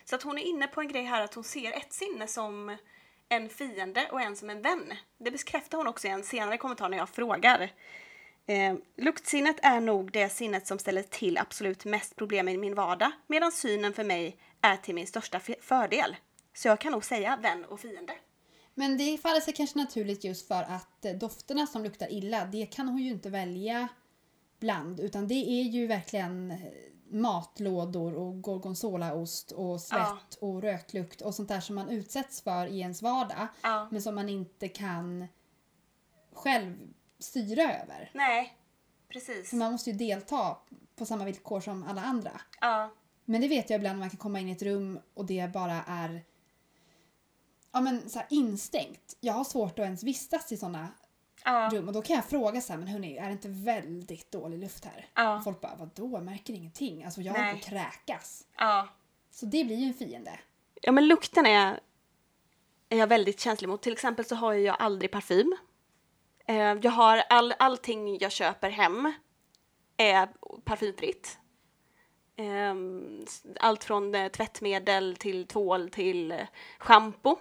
Så 0.05 0.15
att 0.15 0.23
hon 0.23 0.37
är 0.37 0.43
inne 0.43 0.67
på 0.67 0.81
en 0.81 0.87
grej 0.87 1.03
här 1.03 1.21
att 1.21 1.33
hon 1.33 1.43
ser 1.43 1.71
ett 1.71 1.93
sinne 1.93 2.27
som 2.27 2.77
en 3.29 3.49
fiende 3.49 4.09
och 4.11 4.21
en 4.21 4.35
som 4.35 4.49
en 4.49 4.61
vän. 4.61 4.93
Det 5.17 5.31
bekräftar 5.31 5.77
hon 5.77 5.87
också 5.87 6.07
i 6.07 6.11
en 6.11 6.23
senare 6.23 6.57
kommentar 6.57 6.89
när 6.89 6.97
jag 6.97 7.09
frågar. 7.09 7.71
Eh, 8.49 8.75
luktsinnet 8.97 9.55
är 9.61 9.81
nog 9.81 10.11
det 10.11 10.29
sinnet 10.29 10.67
som 10.67 10.79
ställer 10.79 11.03
till 11.03 11.37
absolut 11.37 11.85
mest 11.85 12.15
problem 12.15 12.49
i 12.49 12.57
min 12.57 12.75
vardag 12.75 13.11
medan 13.27 13.51
synen 13.51 13.93
för 13.93 14.03
mig 14.03 14.37
är 14.61 14.77
till 14.77 14.95
min 14.95 15.07
största 15.07 15.39
fördel. 15.61 16.15
Så 16.53 16.67
jag 16.67 16.79
kan 16.79 16.91
nog 16.91 17.05
säga 17.05 17.39
vän 17.41 17.65
och 17.65 17.79
fiende. 17.79 18.13
Men 18.73 18.97
det 18.97 19.17
faller 19.17 19.39
sig 19.41 19.53
kanske 19.53 19.79
naturligt 19.79 20.23
just 20.23 20.47
för 20.47 20.63
att 20.63 21.05
eh, 21.05 21.13
dofterna 21.13 21.67
som 21.67 21.83
luktar 21.83 22.11
illa, 22.11 22.45
det 22.45 22.65
kan 22.65 22.87
hon 22.87 22.97
ju 22.97 23.09
inte 23.09 23.29
välja 23.29 23.87
bland. 24.59 24.99
Utan 24.99 25.27
det 25.27 25.49
är 25.61 25.63
ju 25.63 25.87
verkligen 25.87 26.51
eh, 26.51 26.57
matlådor 27.09 28.13
och 28.13 28.41
gorgonzolaost 28.41 29.51
och 29.51 29.81
svett 29.81 29.99
Ja. 29.99 30.47
och 30.47 30.61
röklukt 30.61 31.21
och 31.21 31.35
sånt 31.35 31.49
där 31.49 31.59
som 31.59 31.75
man 31.75 31.89
utsätts 31.89 32.41
för 32.41 32.67
i 32.67 32.79
ens 32.79 33.01
vardag. 33.01 33.47
Ja. 33.61 33.87
Men 33.91 34.01
som 34.01 34.15
man 34.15 34.29
inte 34.29 34.67
kan 34.67 35.27
själv 36.33 36.75
styra 37.19 37.63
över. 37.63 38.11
Nej, 38.13 38.57
precis. 39.09 39.49
För 39.49 39.57
man 39.57 39.71
måste 39.71 39.89
ju 39.89 39.97
delta 39.97 40.57
på 40.95 41.05
samma 41.05 41.25
villkor 41.25 41.59
som 41.59 41.83
alla 41.83 42.01
andra. 42.01 42.41
Ja, 42.61 42.91
Men 43.25 43.41
det 43.41 43.47
vet 43.47 43.69
jag 43.69 43.77
ibland 43.77 43.95
när 43.95 43.99
man 43.99 44.09
kan 44.09 44.17
komma 44.17 44.39
in 44.39 44.49
i 44.49 44.51
ett 44.51 44.61
rum 44.61 44.99
och 45.13 45.25
det 45.25 45.53
bara 45.53 45.83
är 45.87 46.23
ja, 47.71 47.81
men, 47.81 48.09
så 48.09 48.19
här 48.19 48.27
instängt. 48.29 49.17
Jag 49.19 49.33
har 49.33 49.43
svårt 49.43 49.79
att 49.79 49.85
ens 49.85 50.03
vistas 50.03 50.51
i 50.51 50.57
sådana 50.57 50.87
ja, 51.45 51.69
rum 51.73 51.87
och 51.87 51.93
då 51.93 52.01
kan 52.01 52.15
jag 52.15 52.25
fråga 52.25 52.61
så 52.61 52.73
här, 52.73 52.79
men 52.79 52.87
hörni, 52.87 53.17
är 53.17 53.25
det 53.25 53.31
inte 53.31 53.49
väldigt 53.49 54.31
dålig 54.31 54.59
luft 54.59 54.85
här? 54.85 55.07
Ja. 55.15 55.37
Och 55.37 55.43
folk 55.43 55.61
bara, 55.61 55.75
vadå, 55.75 56.11
jag 56.11 56.23
märker 56.23 56.53
ingenting. 56.53 57.03
Alltså 57.03 57.21
jag 57.21 57.33
håller 57.33 57.51
på 57.51 57.57
att 57.57 57.65
kräkas. 57.65 58.47
ja. 58.57 58.87
Så 59.31 59.45
det 59.45 59.63
blir 59.63 59.75
ju 59.75 59.87
en 59.87 59.93
fiende. 59.93 60.39
Ja, 60.81 60.91
men 60.91 61.07
lukten 61.07 61.45
är, 61.45 61.79
är 62.89 62.97
jag 62.97 63.07
väldigt 63.07 63.39
känslig 63.39 63.67
mot. 63.67 63.81
Till 63.81 63.93
exempel 63.93 64.25
så 64.25 64.35
har 64.35 64.53
ju 64.53 64.61
jag 64.61 64.75
aldrig 64.79 65.11
parfym. 65.11 65.57
Eh, 66.49 66.77
jag 66.81 66.91
har 66.91 67.17
all, 67.29 67.53
allting 67.59 68.17
jag 68.19 68.31
köper 68.31 68.69
hem 68.69 69.13
är 69.97 70.29
parfymfritt. 70.63 71.37
S- 73.27 73.43
allt 73.59 73.83
från 73.83 74.15
eh, 74.15 74.27
tvättmedel 74.31 75.15
till 75.15 75.47
tvål 75.47 75.89
till 75.89 76.31
eh, 76.31 76.37
shampoo. 76.79 77.39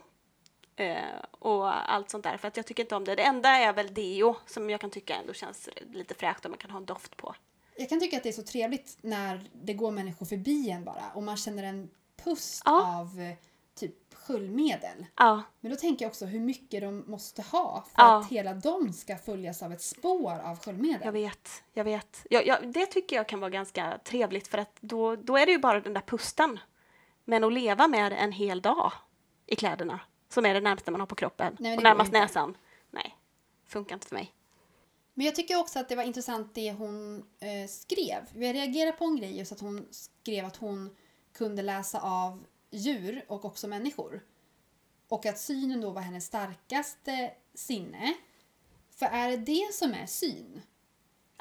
Eh, 0.76 0.98
och 1.30 1.92
allt 1.92 2.10
sånt 2.10 2.24
där. 2.24 2.36
För 2.36 2.48
att 2.48 2.56
jag 2.56 2.66
tycker 2.66 2.82
inte 2.82 2.96
om 2.96 3.04
det. 3.04 3.14
Det 3.14 3.22
enda 3.22 3.48
är 3.48 3.72
väl 3.72 3.94
deo 3.94 4.36
som 4.46 4.70
jag 4.70 4.80
kan 4.80 4.90
tycka 4.90 5.14
ändå 5.14 5.32
känns 5.32 5.68
lite 5.92 6.14
fräscht 6.14 6.44
om 6.44 6.50
man 6.50 6.58
kan 6.58 6.70
ha 6.70 6.78
en 6.78 6.86
doft 6.86 7.16
på. 7.16 7.34
Jag 7.76 7.88
kan 7.88 8.00
tycka 8.00 8.16
att 8.16 8.22
det 8.22 8.28
är 8.28 8.32
så 8.32 8.42
trevligt 8.42 8.98
när 9.00 9.50
det 9.52 9.72
går 9.74 9.90
människor 9.90 10.26
förbi 10.26 10.70
en 10.70 10.84
bara 10.84 11.04
och 11.14 11.22
man 11.22 11.36
känner 11.36 11.62
en 11.62 11.90
pust 12.24 12.62
Ja. 12.64 12.98
av 13.00 13.20
eh, 13.20 13.36
typ 13.78 14.14
sköljmedel. 14.14 15.06
Ja, 15.16 15.42
Men 15.60 15.70
då 15.70 15.76
tänker 15.76 16.04
jag 16.04 16.10
också 16.10 16.26
hur 16.26 16.40
mycket 16.40 16.80
de 16.80 17.04
måste 17.10 17.42
ha 17.42 17.84
för 17.94 18.02
Ja. 18.02 18.18
att 18.20 18.28
hela 18.28 18.54
de 18.54 18.92
ska 18.92 19.16
följas 19.16 19.62
av 19.62 19.72
ett 19.72 19.82
spår 19.82 20.38
av 20.44 20.58
sköljmedel. 20.58 21.00
Jag 21.04 21.12
vet, 21.12 21.48
jag 21.72 21.84
vet. 21.84 22.26
Ja, 22.30 22.42
ja, 22.42 22.60
det 22.60 22.86
tycker 22.86 23.16
jag 23.16 23.28
kan 23.28 23.40
vara 23.40 23.50
ganska 23.50 23.98
trevligt 24.04 24.48
för 24.48 24.58
att 24.58 24.76
då, 24.80 25.16
då 25.16 25.36
är 25.36 25.46
det 25.46 25.52
ju 25.52 25.58
bara 25.58 25.80
den 25.80 25.94
där 25.94 26.00
pusten. 26.00 26.58
Men 27.24 27.44
att 27.44 27.52
leva 27.52 27.88
med 27.88 28.12
en 28.12 28.32
hel 28.32 28.62
dag 28.62 28.92
i 29.46 29.56
kläderna, 29.56 30.00
som 30.28 30.46
är 30.46 30.54
det 30.54 30.60
närmaste 30.60 30.90
man 30.90 31.00
har 31.00 31.06
på 31.06 31.14
kroppen, 31.14 31.56
Nej, 31.60 31.76
och 31.76 31.82
närmast 31.82 32.08
inte. 32.08 32.20
näsan, 32.20 32.56
nej, 32.90 33.16
funkar 33.66 33.94
inte 33.94 34.06
för 34.08 34.14
mig. 34.14 34.34
Men 35.14 35.26
jag 35.26 35.34
tycker 35.34 35.58
också 35.58 35.78
att 35.78 35.88
det 35.88 35.96
var 35.96 36.02
intressant 36.02 36.54
det 36.54 36.72
hon 36.72 37.16
eh, 37.40 37.68
skrev. 37.68 38.22
Jag 38.34 38.54
reagerade 38.54 38.92
på 38.92 39.04
en 39.04 39.16
grej 39.16 39.38
just 39.38 39.52
att 39.52 39.60
hon 39.60 39.86
skrev 39.90 40.44
att 40.44 40.56
hon 40.56 40.96
kunde 41.32 41.62
läsa 41.62 42.00
av 42.00 42.44
djur 42.70 43.24
och 43.28 43.44
också 43.44 43.68
människor. 43.68 44.20
Och 45.08 45.26
att 45.26 45.38
synen 45.38 45.80
då 45.80 45.90
var 45.90 46.02
hennes 46.02 46.24
starkaste 46.24 47.30
sinne. 47.54 48.14
För 48.90 49.06
är 49.06 49.30
det 49.30 49.36
det 49.36 49.74
som 49.74 49.94
är 49.94 50.06
syn? 50.06 50.60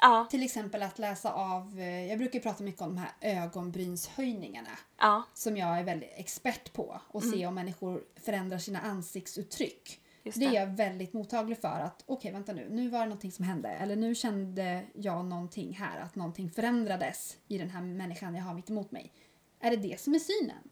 Ja, 0.00 0.26
Till 0.30 0.42
exempel 0.42 0.82
att 0.82 0.98
läsa 0.98 1.32
av, 1.32 1.78
eh, 1.80 2.06
jag 2.06 2.18
brukar 2.18 2.40
prata 2.40 2.64
mycket 2.64 2.82
om 2.82 2.88
de 2.94 2.98
här 3.00 3.12
ögonbrynshöjningarna. 3.20 4.78
ja, 4.98 5.22
Som 5.34 5.56
jag 5.56 5.78
är 5.78 5.84
väldigt 5.84 6.12
expert 6.16 6.72
på. 6.72 7.00
Och 7.08 7.22
se 7.22 7.46
om 7.46 7.54
människor 7.54 8.04
förändrar 8.16 8.58
sina 8.58 8.80
ansiktsuttryck. 8.80 10.00
just 10.22 10.38
Det 10.38 10.44
är 10.44 10.50
det. 10.50 10.56
jag 10.56 10.66
väldigt 10.66 11.12
mottaglig 11.12 11.58
för. 11.60 11.68
att 11.80 12.02
Okej, 12.06 12.32
vänta 12.32 12.52
nu. 12.52 12.68
Nu 12.70 12.88
var 12.88 12.98
det 12.98 13.04
någonting 13.04 13.32
som 13.32 13.44
hände. 13.44 13.68
Eller 13.68 13.96
nu 13.96 14.14
kände 14.14 14.84
jag 14.94 15.24
någonting 15.24 15.72
här. 15.72 16.00
Att 16.00 16.14
någonting 16.14 16.50
förändrades 16.50 17.36
i 17.48 17.58
den 17.58 17.70
här 17.70 17.80
människan 17.82 18.34
jag 18.34 18.42
har 18.44 18.54
mitt 18.54 18.70
emot 18.70 18.90
mig. 18.90 19.12
Är 19.60 19.70
det 19.70 19.76
det 19.76 20.00
som 20.00 20.14
är 20.14 20.18
synen? 20.18 20.70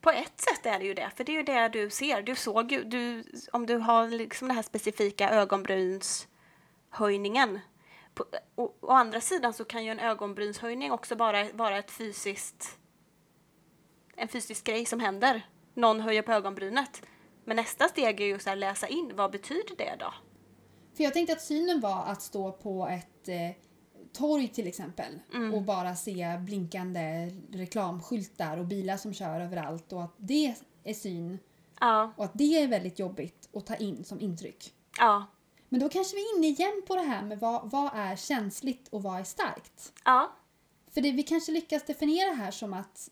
På 0.00 0.10
ett 0.10 0.40
sätt 0.40 0.66
är 0.66 0.78
det 0.78 0.84
ju 0.84 0.94
det, 0.94 1.10
för 1.16 1.24
det 1.24 1.32
är 1.32 1.36
ju 1.36 1.42
det 1.42 1.68
du 1.68 1.90
ser. 1.90 2.22
Du 2.22 2.36
såg 2.36 2.72
ju, 2.72 2.84
du, 2.84 3.24
om 3.52 3.66
du 3.66 3.76
har 3.76 4.08
liksom 4.08 4.48
den 4.48 4.56
här 4.56 4.62
specifika 4.62 5.30
ögonbrynshöjningen. 5.30 7.60
På, 8.14 8.24
å, 8.54 8.74
å 8.80 8.90
andra 8.90 9.20
sidan 9.20 9.52
så 9.52 9.64
kan 9.64 9.84
ju 9.84 9.90
en 9.90 9.98
ögonbrynshöjning 9.98 10.92
också 10.92 11.16
bara 11.16 11.52
vara 11.52 11.78
ett 11.78 11.90
fysiskt, 11.90 12.78
en 14.16 14.28
fysisk 14.28 14.64
grej 14.64 14.86
som 14.86 15.00
händer. 15.00 15.42
Någon 15.74 16.00
höjer 16.00 16.22
på 16.22 16.32
ögonbrynet. 16.32 17.02
Men 17.44 17.56
nästa 17.56 17.88
steg 17.88 18.20
är 18.20 18.24
ju 18.24 18.34
att 18.34 18.58
läsa 18.58 18.88
in, 18.88 19.16
vad 19.16 19.30
betyder 19.30 19.76
det 19.76 19.96
då? 19.98 20.14
För 20.96 21.04
jag 21.04 21.12
tänkte 21.12 21.32
att 21.32 21.42
synen 21.42 21.80
var 21.80 22.04
att 22.06 22.22
stå 22.22 22.52
på 22.52 22.88
ett 22.88 23.28
eh, 23.28 23.50
torg 24.12 24.48
till 24.48 24.66
exempel 24.66 25.18
Mm. 25.34 25.54
och 25.54 25.62
bara 25.62 25.96
se 25.96 26.38
blinkande 26.44 27.30
reklamskyltar 27.52 28.56
och 28.58 28.66
bilar 28.66 28.96
som 28.96 29.14
kör 29.14 29.40
överallt 29.40 29.92
och 29.92 30.02
att 30.02 30.14
det 30.16 30.54
är 30.84 30.94
syn 30.94 31.38
Ja, 31.80 32.12
och 32.16 32.24
att 32.24 32.30
det 32.34 32.62
är 32.62 32.68
väldigt 32.68 32.98
jobbigt 32.98 33.48
att 33.54 33.66
ta 33.66 33.74
in 33.76 34.04
som 34.04 34.20
intryck. 34.20 34.72
ja, 34.98 35.26
Men 35.68 35.80
då 35.80 35.88
kanske 35.88 36.16
vi 36.16 36.22
är 36.22 36.36
inne 36.38 36.46
igen 36.46 36.82
på 36.86 36.96
det 36.96 37.02
här 37.02 37.22
med 37.22 37.38
vad, 37.40 37.70
vad 37.70 37.90
är 37.94 38.16
känsligt 38.16 38.88
och 38.88 39.02
vad 39.02 39.20
är 39.20 39.24
starkt. 39.24 39.92
ja, 40.04 40.32
För 40.90 41.00
det 41.00 41.12
vi 41.12 41.22
kanske 41.22 41.52
lyckas 41.52 41.86
definiera 41.86 42.34
här 42.34 42.50
som 42.50 42.72
att 42.72 43.08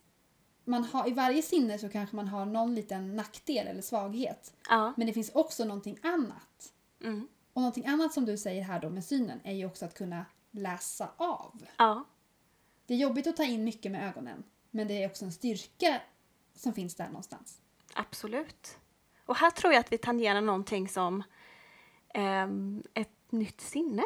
man 0.64 0.84
har, 0.84 1.08
i 1.08 1.12
varje 1.12 1.42
sinne 1.42 1.78
så 1.78 1.88
kanske 1.88 2.16
man 2.16 2.28
har 2.28 2.44
någon 2.46 2.74
liten 2.74 3.16
nackdel 3.16 3.66
eller 3.66 3.82
svaghet. 3.82 4.52
ja. 4.68 4.92
Men 4.96 5.06
det 5.06 5.12
finns 5.12 5.30
också 5.34 5.64
någonting 5.64 5.98
annat. 6.02 6.72
Mm. 7.04 7.28
Och 7.52 7.62
någonting 7.62 7.86
annat 7.86 8.12
som 8.14 8.24
du 8.24 8.36
säger 8.36 8.62
här 8.62 8.80
då 8.80 8.90
med 8.90 9.04
synen 9.04 9.40
är 9.44 9.52
ju 9.54 9.66
också 9.66 9.84
att 9.84 9.94
kunna 9.94 10.24
läsa 10.58 11.10
av. 11.16 11.62
Ja, 11.76 12.04
Det 12.86 12.94
är 12.94 12.98
jobbigt 12.98 13.26
att 13.26 13.36
ta 13.36 13.44
in 13.44 13.64
mycket 13.64 13.92
med 13.92 14.08
ögonen. 14.08 14.44
Men 14.70 14.88
det 14.88 15.02
är 15.02 15.06
också 15.10 15.24
en 15.24 15.32
styrka 15.32 16.00
som 16.54 16.72
finns 16.74 16.94
där 16.94 17.06
någonstans. 17.06 17.58
absolut. 17.94 18.78
Och 19.26 19.36
här 19.36 19.50
tror 19.50 19.72
jag 19.72 19.80
att 19.80 19.92
vi 19.92 19.98
tangerar 19.98 20.40
någonting 20.40 20.88
som 20.88 21.22
ehm, 22.14 22.82
ett 22.94 23.32
nytt 23.32 23.60
sinne. 23.60 24.02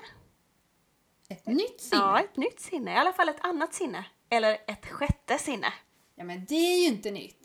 Ett 1.28 1.46
nytt 1.46 1.80
sinne. 1.80 2.02
Ja, 2.02 2.20
ett 2.20 2.36
nytt 2.36 2.60
sinne. 2.60 2.92
I 2.92 2.96
alla 2.96 3.12
fall 3.12 3.28
ett 3.28 3.40
annat 3.44 3.74
sinne. 3.74 4.04
Eller 4.28 4.58
ett 4.66 4.86
sjätte 4.86 5.38
sinne. 5.38 5.72
Ja, 6.14 6.24
men 6.24 6.44
det 6.44 6.54
är 6.54 6.80
ju 6.82 6.86
inte 6.86 7.10
nytt. 7.10 7.42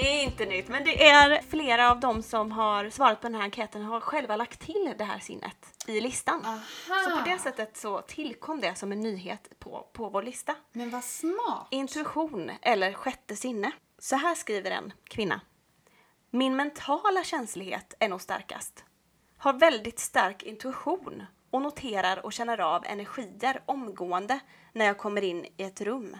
Det 0.00 0.20
är 0.20 0.24
inte 0.24 0.46
nytt, 0.46 0.68
men 0.68 0.84
det 0.84 1.06
är 1.08 1.42
flera 1.42 1.90
av 1.90 2.00
dem 2.00 2.22
som 2.22 2.52
har 2.52 2.90
svarat 2.90 3.20
på 3.20 3.26
den 3.26 3.34
här 3.34 3.42
enkäten 3.42 3.82
har 3.82 4.00
själva 4.00 4.36
lagt 4.36 4.60
till 4.60 4.94
det 4.98 5.04
här 5.04 5.18
sinnet 5.18 5.84
i 5.86 6.00
listan. 6.00 6.44
Aha! 6.44 6.60
Så 7.04 7.18
på 7.18 7.30
det 7.30 7.38
sättet 7.38 7.76
så 7.76 8.00
tillkom 8.00 8.60
det 8.60 8.74
som 8.74 8.92
en 8.92 9.00
nyhet 9.00 9.58
på, 9.58 9.88
på 9.92 10.08
vår 10.08 10.22
lista. 10.22 10.54
Men 10.72 10.90
vad 10.90 11.04
smart! 11.04 11.66
Intuition, 11.70 12.50
eller 12.62 12.92
sjätte 12.92 13.36
sinne. 13.36 13.72
Så 13.98 14.16
här 14.16 14.34
skriver 14.34 14.70
en 14.70 14.92
kvinna. 15.04 15.40
Min 16.30 16.56
mentala 16.56 17.24
känslighet 17.24 17.94
är 17.98 18.08
nog 18.08 18.20
starkast. 18.20 18.84
Har 19.38 19.52
väldigt 19.52 19.98
stark 19.98 20.42
intuition 20.42 21.22
och 21.50 21.62
noterar 21.62 22.24
och 22.24 22.32
känner 22.32 22.60
av 22.60 22.84
energier 22.84 23.62
omgående 23.66 24.40
när 24.72 24.84
jag 24.84 24.98
kommer 24.98 25.24
in 25.24 25.46
i 25.56 25.62
ett 25.62 25.80
rum. 25.80 26.16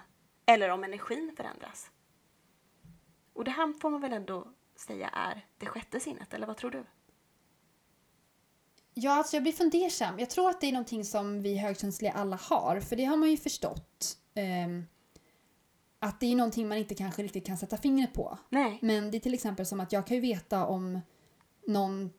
Eller 0.47 0.69
om 0.69 0.85
energin 0.85 1.35
förändras. 1.37 1.91
Och 3.39 3.45
det 3.45 3.51
här 3.51 3.73
får 3.81 3.91
man 3.91 4.01
väl 4.01 4.13
ändå 4.13 4.49
säga 4.77 5.09
är 5.09 5.47
det 5.59 5.67
sjätte 5.67 6.01
sinnet, 6.01 6.35
eller 6.35 6.47
vad 6.47 6.57
tror 6.57 6.71
du? 6.71 6.85
Ja, 8.95 9.13
alltså 9.13 9.37
jag 9.37 9.43
blir 9.43 9.53
fundersam. 9.53 10.19
Jag 10.19 10.31
tror 10.31 10.51
att 10.51 10.61
det 10.61 10.67
är 10.67 10.73
någonting 10.73 11.05
som 11.05 11.43
vi 11.43 11.59
högkänsliga 11.59 12.13
alla 12.13 12.37
har, 12.37 12.81
för 12.81 12.97
det 12.97 13.05
har 13.05 13.17
man 13.17 13.31
ju 13.31 13.37
förstått. 13.37 14.19
ehm, 14.35 14.87
att 15.99 16.21
det 16.21 16.27
är 16.27 16.37
någonting 16.37 16.69
man 16.69 16.79
inte 16.79 16.95
kanske 16.95 17.23
riktigt 17.23 17.47
kan 17.47 17.59
sätta 17.59 17.77
fingret 17.77 18.13
på. 18.13 18.39
Nej. 18.49 18.79
Men 18.83 19.11
det 19.11 19.17
är 19.17 19.21
till 19.21 19.35
exempel 19.35 19.67
som 19.67 19.81
att 19.81 19.93
jag 19.93 20.07
kan 20.07 20.15
ju 20.15 20.21
veta 20.21 20.67
om 20.67 21.01
någon 21.67 22.11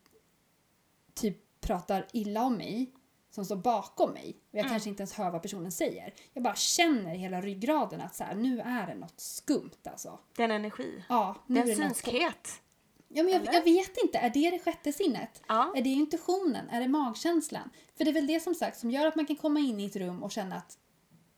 typ 1.13 1.61
pratar 1.61 2.07
illa 2.13 2.43
om 2.43 2.57
mig 2.57 2.93
som 3.39 3.45
står 3.45 3.55
bakom 3.55 4.11
mig 4.11 4.37
och 4.51 4.57
jag 4.57 4.59
Mm. 4.59 4.69
kanske 4.69 4.89
inte 4.89 5.01
ens 5.01 5.13
hör 5.13 5.31
vad 5.31 5.41
personen 5.41 5.71
säger. 5.71 6.13
Jag 6.33 6.43
bara 6.43 6.55
känner 6.55 7.15
i 7.15 7.17
hela 7.17 7.41
ryggraden 7.41 8.01
att 8.01 8.15
så 8.15 8.23
här, 8.23 8.35
nu 8.35 8.59
är 8.59 8.87
det 8.87 8.95
något 8.95 9.19
skumt 9.19 9.71
alltså. 9.85 10.19
Det 10.35 10.41
är 10.41 10.45
en 10.45 10.51
energi. 10.51 11.03
Ja, 11.09 11.35
nu 11.47 11.55
Det 11.55 11.61
är 11.61 11.65
är 11.67 11.71
en 11.71 11.77
det 11.79 11.87
något 11.87 11.97
synskhet. 11.97 12.61
Ja, 13.07 13.23
men 13.23 13.33
jag, 13.33 13.53
jag 13.53 13.63
vet 13.63 13.97
inte, 14.03 14.17
är 14.17 14.29
det 14.29 14.49
det 14.49 14.59
sjätte 14.59 14.93
sinnet? 14.93 15.41
Ja. 15.47 15.73
Är 15.75 15.81
det 15.81 15.89
intuitionen? 15.89 16.69
Är 16.69 16.79
det 16.81 16.87
magkänslan? 16.87 17.69
För 17.97 18.03
det 18.05 18.11
är 18.11 18.13
väl 18.13 18.27
det 18.27 18.39
som 18.39 18.55
sagt 18.55 18.77
som 18.79 18.91
gör 18.91 19.07
att 19.07 19.15
man 19.15 19.25
kan 19.25 19.35
komma 19.35 19.59
in 19.59 19.79
i 19.79 19.85
ett 19.85 19.95
rum 19.95 20.23
och 20.23 20.31
känna 20.31 20.55
att 20.55 20.77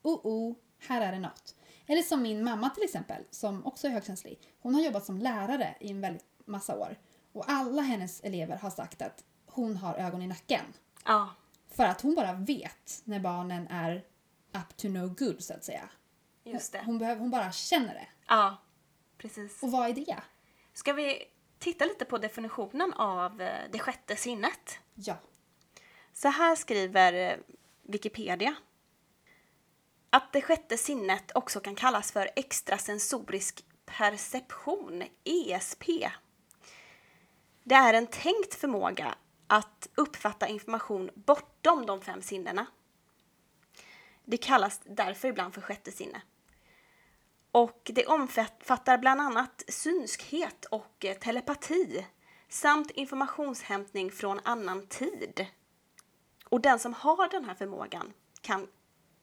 oh, 0.02 0.20
oh, 0.24 0.56
här 0.88 1.02
är 1.02 1.12
det 1.12 1.20
något. 1.20 1.56
Eller 1.88 2.02
som 2.02 2.22
min 2.22 2.44
mamma 2.44 2.70
till 2.70 2.84
exempel, 2.84 3.24
som 3.30 3.66
också 3.66 3.88
är 3.88 3.92
högkänslig. 3.92 4.40
Hon 4.62 4.76
har 4.76 4.82
jobbat 4.82 5.06
som 5.06 5.18
lärare 5.18 5.76
i 5.80 5.92
en 5.92 6.02
väldigt 6.02 6.26
massa 6.46 6.78
år. 6.80 6.98
Och 7.34 7.44
alla 7.52 7.82
hennes 7.82 8.22
elever 8.22 8.58
har 8.58 8.70
sagt 8.70 9.02
att 9.02 9.24
hon 9.46 9.78
har 9.78 9.94
ögon 9.96 10.22
i 10.22 10.28
nacken. 10.28 10.66
Ja. 11.06 11.30
För 11.82 11.88
att 11.88 12.02
hon 12.02 12.16
bara 12.16 12.34
vet 12.34 13.02
när 13.04 13.20
barnen 13.20 13.68
är 13.68 14.06
up 14.54 14.78
to 14.78 14.88
no 14.88 15.08
good 15.08 15.44
så 15.44 15.54
att 15.54 15.64
säga. 15.64 15.90
Just 16.44 16.72
det. 16.72 16.84
Hon, 16.86 16.98
behöver, 16.98 17.22
hon 17.22 17.30
bara 17.30 17.52
känner 17.52 17.94
det. 17.94 18.08
Ja. 18.28 18.58
Precis. 19.18 19.64
Och 19.64 19.72
vad 19.72 19.90
är 19.90 19.94
det? 19.94 20.18
Ska 20.74 20.94
vi 20.94 21.24
titta 21.60 21.86
lite 21.86 22.06
på 22.06 22.18
definitionen 22.18 22.94
av 22.94 23.42
eh, 23.42 23.72
det 23.72 23.80
sjätte 23.80 24.16
sinnet? 24.16 24.80
Ja. 24.96 25.16
Så 26.14 26.28
här 26.28 26.56
skriver 26.56 27.14
eh, 27.14 27.38
Wikipedia. 27.84 28.56
Att 30.10 30.34
det 30.34 30.42
sjätte 30.42 30.78
sinnet 30.78 31.32
också 31.36 31.60
kan 31.60 31.76
kallas 31.76 32.12
för 32.12 32.30
extrasensorisk 32.36 33.66
perception, 33.86 35.04
ESP. 35.24 35.86
Det 37.64 37.76
är 37.76 37.94
en 37.94 38.08
tänkt 38.08 38.56
förmåga 38.56 39.16
att 39.52 39.88
uppfatta 39.96 40.48
information 40.48 41.10
bortom 41.14 41.86
de 41.86 42.02
fem 42.02 42.22
sinnena. 42.22 42.66
Det 44.26 44.38
kallas 44.38 44.82
därför 44.84 45.28
ibland 45.28 45.54
för 45.54 45.62
sjätte 45.62 45.92
sinne. 45.92 46.22
Och 47.52 47.92
det 47.94 48.06
omfattar 48.06 48.98
bland 48.98 49.22
annat 49.22 49.64
synskhet 49.68 50.66
och 50.66 51.06
eh, 51.06 51.18
telepati 51.18 52.06
samt 52.50 52.92
informationshämtning 52.92 54.12
från 54.12 54.40
annan 54.44 54.88
tid. 54.88 55.46
Och 56.46 56.62
den 56.62 56.80
som 56.80 56.94
har 56.94 57.30
den 57.30 57.46
här 57.46 57.56
förmågan 57.56 58.14
kan, 58.42 58.68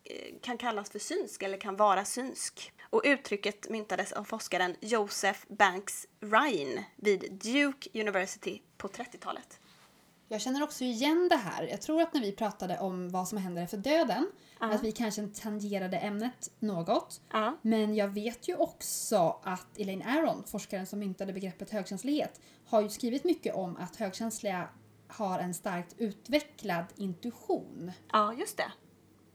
eh, 0.05 0.35
kan 0.43 0.59
kallas 0.59 0.91
för 0.91 0.99
synsk 0.99 1.43
eller 1.43 1.61
kan 1.61 1.77
vara 1.77 2.05
synsk. 2.05 2.73
Och 2.83 3.03
uttrycket 3.05 3.71
myntades 3.71 4.13
av 4.13 4.25
forskaren 4.25 4.77
Joseph 4.81 5.41
Banks 5.49 6.07
Ryan 6.21 6.85
vid 6.97 7.33
Duke 7.33 8.01
University 8.01 8.63
på 8.77 8.89
30-talet. 8.89 9.61
Jag 10.31 10.41
känner 10.41 10.63
också 10.63 10.85
igen 10.85 11.27
det 11.31 11.37
här. 11.37 11.63
Jag 11.63 11.81
tror 11.83 12.03
att 12.03 12.15
när 12.15 12.21
vi 12.21 12.33
pratade 12.33 12.79
om 12.79 13.09
vad 13.11 13.29
som 13.29 13.39
händer 13.39 13.63
efter 13.63 13.77
döden, 13.79 14.27
Ja. 14.61 14.67
att 14.73 14.83
vi 14.83 14.93
kanske 14.93 15.27
tangerade 15.27 15.99
ämnet 15.99 16.51
något. 16.59 17.21
Ja. 17.33 17.57
Men 17.63 17.95
jag 17.95 18.09
vet 18.09 18.49
ju 18.49 18.57
också 18.57 19.41
att 19.43 19.79
Elaine 19.79 20.03
Aron, 20.03 20.45
forskaren 20.47 20.87
som 20.87 20.99
myntade 20.99 21.33
begreppet 21.33 21.71
högkänslighet, 21.71 22.41
har 22.67 22.81
ju 22.81 22.89
skrivit 22.89 23.25
mycket 23.25 23.55
om 23.55 23.77
att 23.77 23.97
högkänsliga 23.97 24.69
har 25.09 25.39
en 25.39 25.55
starkt 25.55 25.95
utvecklad 25.99 26.85
intuition. 26.97 27.93
ja, 28.13 28.35
just 28.35 28.57
det. 28.57 28.73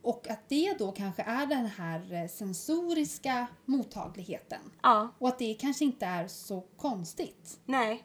Och 0.01 0.29
att 0.29 0.49
det 0.49 0.75
då 0.79 0.91
kanske 0.91 1.21
är 1.21 1.45
den 1.45 1.65
här 1.65 2.13
eh, 2.13 2.27
sensoriska 2.29 3.47
mottagligheten. 3.65 4.59
Ja, 4.83 5.07
Och 5.19 5.27
att 5.27 5.39
det 5.39 5.53
kanske 5.53 5.85
inte 5.85 6.05
är 6.05 6.27
så 6.27 6.61
konstigt. 6.77 7.59
nej. 7.65 8.03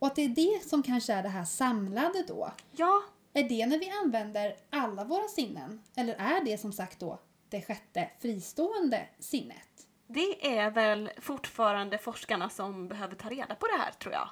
Och 0.00 0.06
att 0.06 0.16
det 0.16 0.24
är 0.24 0.28
det 0.28 0.68
som 0.68 0.82
kanske 0.82 1.12
är 1.12 1.22
det 1.22 1.28
här 1.28 1.44
samlade 1.44 2.24
då. 2.28 2.52
Ja, 2.72 3.02
Är 3.32 3.48
det 3.48 3.66
när 3.66 3.78
vi 3.78 3.90
använder 4.04 4.56
alla 4.70 5.04
våra 5.04 5.28
sinnen? 5.28 5.82
Eller 5.96 6.14
är 6.14 6.44
det 6.44 6.58
som 6.58 6.72
sagt 6.72 7.00
då 7.00 7.18
det 7.48 7.62
sjätte 7.62 8.10
fristående 8.20 9.08
sinnet? 9.18 9.70
det 10.14 10.56
är 10.58 10.70
väl 10.70 11.10
fortfarande 11.18 11.98
forskarna 11.98 12.50
som 12.50 12.88
behöver 12.88 13.16
ta 13.16 13.28
reda 13.28 13.54
på 13.54 13.66
det 13.66 13.78
här, 13.78 13.92
tror 13.92 14.14
jag. 14.14 14.30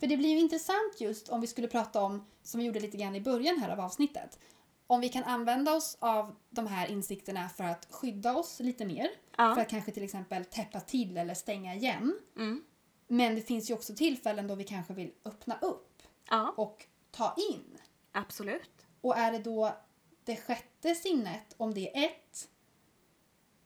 För 0.00 0.06
det 0.06 0.16
blir 0.16 0.28
ju 0.28 0.38
intressant 0.38 1.00
just 1.00 1.28
om 1.28 1.40
vi 1.40 1.46
skulle 1.46 1.68
prata 1.68 2.02
om, 2.02 2.26
som 2.42 2.60
vi 2.60 2.66
gjorde 2.66 2.80
lite 2.80 2.96
grann 2.96 3.16
i 3.16 3.20
början 3.20 3.58
här 3.58 3.70
av 3.70 3.80
avsnittet, 3.80 4.38
om 4.86 5.00
vi 5.00 5.08
kan 5.08 5.24
använda 5.24 5.74
oss 5.74 5.96
av 6.00 6.36
de 6.50 6.66
här 6.66 6.90
insikterna 6.90 7.48
för 7.48 7.64
att 7.64 7.86
skydda 7.90 8.36
oss 8.36 8.60
lite 8.60 8.84
mer. 8.84 9.08
Ja. 9.38 9.54
För 9.54 9.62
att 9.62 9.68
kanske 9.68 9.92
till 9.92 10.04
exempel 10.04 10.44
täppa 10.44 10.80
till 10.80 11.16
eller 11.16 11.34
stänga 11.34 11.74
igen. 11.74 12.18
Mm. 12.36 12.64
Men 13.12 13.34
det 13.34 13.42
finns 13.42 13.70
ju 13.70 13.74
också 13.74 13.94
tillfällen 13.94 14.46
då 14.46 14.54
vi 14.54 14.64
kanske 14.64 14.92
vill 14.94 15.12
öppna 15.24 15.58
upp 15.58 16.02
Ja, 16.30 16.54
och 16.56 16.86
ta 17.10 17.34
in. 17.50 17.78
absolut. 18.12 18.86
Och 19.00 19.16
är 19.18 19.32
det 19.32 19.38
då 19.38 19.76
det 20.24 20.36
sjätte 20.36 20.94
sinnet, 20.94 21.54
om 21.56 21.74
det 21.74 21.96
är 21.96 22.04
ett, 22.06 22.48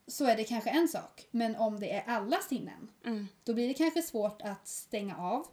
så 0.07 0.25
är 0.25 0.37
det 0.37 0.45
kanske 0.45 0.71
en 0.71 0.89
sak. 0.89 1.27
Men 1.31 1.57
om 1.57 1.81
det 1.81 1.93
är 1.93 2.05
alla 2.07 2.37
sinnen, 2.41 2.91
Mm. 3.05 3.29
då 3.45 3.55
blir 3.55 3.69
det 3.69 3.75
kanske 3.75 4.03
svårt 4.03 4.43
att 4.43 4.69
stänga 4.69 5.17
av 5.17 5.47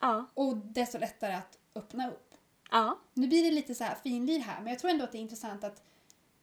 Ja, 0.00 0.26
och 0.34 0.56
desto 0.56 0.98
lättare 0.98 1.32
att 1.32 1.58
öppna 1.74 2.10
upp. 2.10 2.34
ja, 2.70 2.98
Nu 3.14 3.28
blir 3.28 3.42
det 3.44 3.50
lite 3.50 3.74
så 3.74 3.84
här 3.84 3.94
finlir 3.94 4.40
här, 4.40 4.60
men 4.60 4.70
jag 4.72 4.78
tror 4.78 4.90
ändå 4.90 5.04
att 5.04 5.12
det 5.12 5.18
är 5.18 5.22
intressant 5.22 5.64
att 5.64 5.82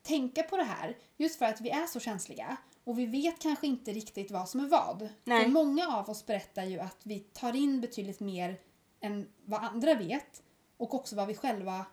tänka 0.01 0.43
på 0.43 0.58
det 0.58 0.63
här. 0.63 0.97
Just 1.17 1.39
för 1.39 1.45
att 1.45 1.62
vi 1.62 1.69
är 1.69 1.86
så 1.88 1.99
känsliga 1.99 2.58
och 2.89 2.99
vi 2.99 3.06
vet 3.06 3.39
kanske 3.39 3.67
inte 3.67 3.91
riktigt 3.93 4.32
vad 4.32 4.49
som 4.49 4.60
är 4.60 4.67
vad. 4.67 5.10
Nej. 5.23 5.43
För 5.43 5.49
många 5.52 5.88
av 5.88 6.10
oss 6.10 6.25
berättar 6.25 6.63
ju 6.63 6.80
att 6.80 6.97
vi 7.04 7.19
tar 7.19 7.56
in 7.56 7.82
betydligt 7.82 8.19
mer 8.19 8.60
än 9.02 9.28
vad 9.45 9.63
andra 9.63 9.93
vet 9.95 10.43
och 10.78 10.93
också 10.93 11.15
vad 11.15 11.28
vi 11.28 11.36
själva 11.36 11.86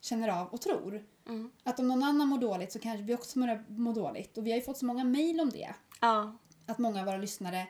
känner 0.00 0.28
av 0.28 0.48
och 0.48 0.60
tror. 0.60 1.06
Mm. 1.28 1.50
Att 1.62 1.80
om 1.80 1.88
någon 1.88 2.02
annan 2.02 2.28
mår 2.28 2.38
dåligt 2.38 2.72
så 2.72 2.78
kanske 2.78 3.02
vi 3.02 3.14
också 3.14 3.38
mår- 3.38 3.94
dåligt. 3.94 4.38
Och 4.38 4.46
vi 4.46 4.50
har 4.50 4.58
ju 4.58 4.64
fått 4.64 4.78
så 4.78 4.84
många 4.84 5.04
mejl 5.04 5.40
om 5.40 5.50
det. 5.50 5.74
ja, 6.00 6.36
Att 6.66 6.78
många 6.78 7.00
av 7.00 7.06
våra 7.06 7.16
lyssnare 7.16 7.66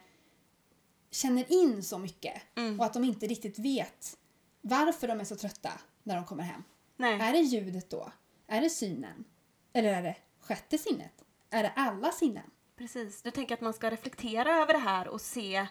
känner 1.11 1.53
in 1.53 1.83
så 1.83 1.99
mycket 1.99 2.43
Mm. 2.57 2.81
och 2.81 2.87
att 2.87 2.93
de 2.93 3.05
inte 3.05 3.27
riktigt 3.27 3.59
vet 3.59 4.19
varför 4.61 5.09
de 5.09 5.21
är 5.21 5.25
så 5.25 5.37
trötta 5.37 5.71
när 6.03 6.17
de 6.17 6.25
kommer 6.25 6.43
hem. 6.43 6.63
Nej. 6.97 7.21
Är 7.21 7.33
det 7.33 7.39
ljudet 7.41 7.91
då? 7.91 8.13
Är 8.47 8.61
det 8.61 8.71
synen? 8.71 9.25
Eller 9.73 9.93
är 9.93 10.03
det 10.03 10.17
sjätte 10.41 10.79
sinnet? 10.79 11.22
Är 11.53 11.63
det 11.63 11.73
alla 11.77 12.13
sinnen? 12.13 12.51
Precis. 12.77 13.23
Du 13.23 13.31
tänker 13.31 13.55
att 13.55 13.61
man 13.61 13.73
ska 13.73 13.91
reflektera 13.91 14.57
över 14.57 14.73
det 14.73 14.79
här 14.79 15.09
och 15.09 15.21
se 15.21 15.67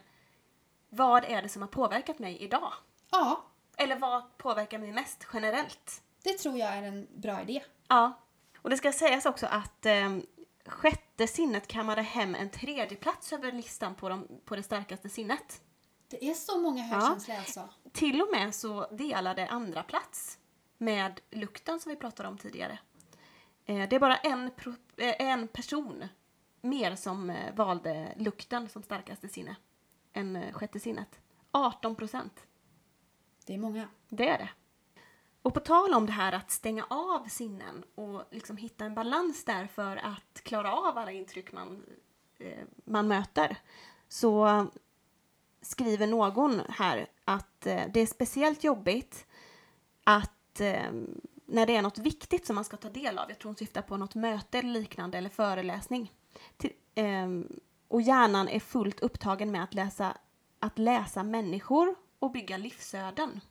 vad 0.90 1.26
är 1.26 1.42
det 1.42 1.50
som 1.50 1.62
har 1.62 1.70
påverkat 1.70 2.20
mig 2.20 2.38
idag? 2.38 2.74
Ja, 3.12 3.44
Eller 3.78 3.96
vad 3.96 4.38
påverkar 4.38 4.80
mig 4.80 4.92
mest 4.92 5.28
generellt? 5.34 6.04
det 6.24 6.38
tror 6.38 6.58
jag 6.58 6.70
är 6.70 6.84
en 6.84 7.08
bra 7.16 7.42
idé. 7.42 7.64
Ja. 7.88 8.14
Och 8.58 8.70
det 8.70 8.78
ska 8.78 8.92
sägas 8.92 9.26
också 9.26 9.46
att 9.46 9.86
eh, 9.86 10.18
sjätte 10.66 11.28
sinnet 11.28 11.68
kammade 11.68 12.02
hem 12.02 12.36
en 12.36 12.50
tredje 12.50 12.98
plats 12.98 13.34
över 13.34 13.52
listan 13.52 13.96
på, 13.96 14.10
de, 14.10 14.28
på 14.46 14.56
det 14.56 14.64
starkaste 14.64 15.10
sinnet. 15.10 15.62
Det 16.08 16.26
är 16.26 16.34
så 16.34 16.60
många 16.62 16.84
högkänsliga 16.84 17.38
alltså. 17.38 17.70
Till 17.92 18.22
och 18.22 18.28
med 18.32 18.56
så 18.56 18.88
delade 18.92 19.48
andra 19.48 19.84
plats 19.84 20.38
med 20.78 21.22
lukten 21.32 21.80
som 21.80 21.90
vi 21.90 21.96
pratade 21.96 22.30
om 22.30 22.38
tidigare. 22.38 22.80
Eh, 23.66 23.90
det 23.90 23.96
är 23.96 24.00
bara 24.00 24.18
en, 24.18 24.52
eh, 24.98 25.16
en 25.20 25.48
person 25.48 26.08
mer 26.62 26.96
som 26.96 27.30
eh, 27.30 27.56
valde 27.56 28.14
lukten 28.18 28.70
som 28.70 28.84
starkaste 28.84 29.28
sinne 29.28 29.56
än 30.14 30.54
sjätte 30.54 30.80
sinnet. 30.80 31.20
18 31.52 31.96
procent. 31.96 32.48
Det 33.46 33.54
är 33.54 33.58
många. 33.58 33.88
Det 34.10 34.28
är 34.28 34.38
det. 34.38 34.50
Och 35.42 35.54
på 35.54 35.60
tal 35.60 35.94
om 35.94 36.06
det 36.06 36.12
här 36.12 36.34
att 36.34 36.52
stänga 36.52 36.86
av 36.90 37.28
sinnen 37.28 37.84
och 37.96 38.24
liksom 38.32 38.58
hitta 38.58 38.86
en 38.86 38.96
balans 38.96 39.46
där 39.46 39.68
för 39.68 39.98
att 39.98 40.42
klara 40.44 40.74
av 40.74 40.98
alla 40.98 41.12
intryck 41.12 41.52
man, 41.52 41.86
eh, 42.38 42.66
man 42.86 43.08
möter 43.08 43.58
så 44.08 44.68
skriver 45.62 46.08
någon 46.08 46.62
här 46.70 47.08
att 47.26 47.66
eh, 47.66 47.84
det 47.94 48.00
är 48.00 48.06
speciellt 48.06 48.64
jobbigt 48.64 49.28
att 50.04 50.62
eh, 50.62 50.92
när 51.52 51.66
det 51.66 51.76
är 51.76 51.82
något 51.82 51.98
viktigt 51.98 52.46
som 52.46 52.56
man 52.56 52.66
ska 52.66 52.78
ta 52.78 52.90
del 52.90 53.18
av, 53.18 53.30
jag 53.30 53.40
tror 53.40 53.50
hon 53.50 53.56
syftar 53.56 53.82
på 53.82 53.98
något 53.98 54.16
möte 54.16 54.60
eller 54.60 54.70
liknande 54.70 55.18
eller 55.18 55.30
föreläsning, 55.30 56.12
till, 56.58 56.72
eh, 56.96 57.28
och 57.88 58.02
hjärnan 58.02 58.48
är 58.48 58.60
fullt 58.60 59.00
upptagen 59.00 59.52
med 59.52 59.64
att 59.64 59.74
läsa, 59.74 60.18
att 60.60 60.80
läsa 60.80 61.24
människor 61.24 61.96
och 62.20 62.32
bygga 62.32 62.58
livsöden. 62.58 63.42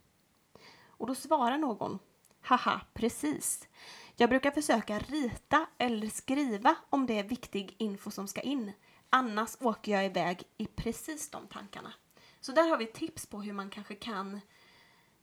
Och 0.87 1.07
då 1.07 1.15
svarar 1.15 1.59
någon, 1.59 1.99
haha, 2.41 2.81
precis. 2.95 3.69
Jag 4.17 4.31
brukar 4.31 4.51
försöka 4.51 4.99
rita 4.99 5.67
eller 5.79 6.09
skriva 6.09 6.77
om 6.91 7.07
det 7.07 7.19
är 7.19 7.25
viktig 7.25 7.75
info 7.79 8.11
som 8.11 8.29
ska 8.29 8.41
in. 8.41 8.73
Annars 9.11 9.57
åker 9.61 9.93
jag 9.93 10.07
iväg 10.07 10.43
i 10.57 10.67
precis 10.67 11.31
de 11.31 11.47
tankarna. 11.47 11.93
Så 12.41 12.53
där 12.53 12.69
har 12.69 12.77
vi 12.77 12.87
tips 12.87 13.27
på 13.27 13.43
hur 13.43 13.53
man 13.53 13.71
kanske 13.71 13.95
kan 13.95 14.41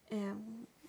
eh, 0.09 0.35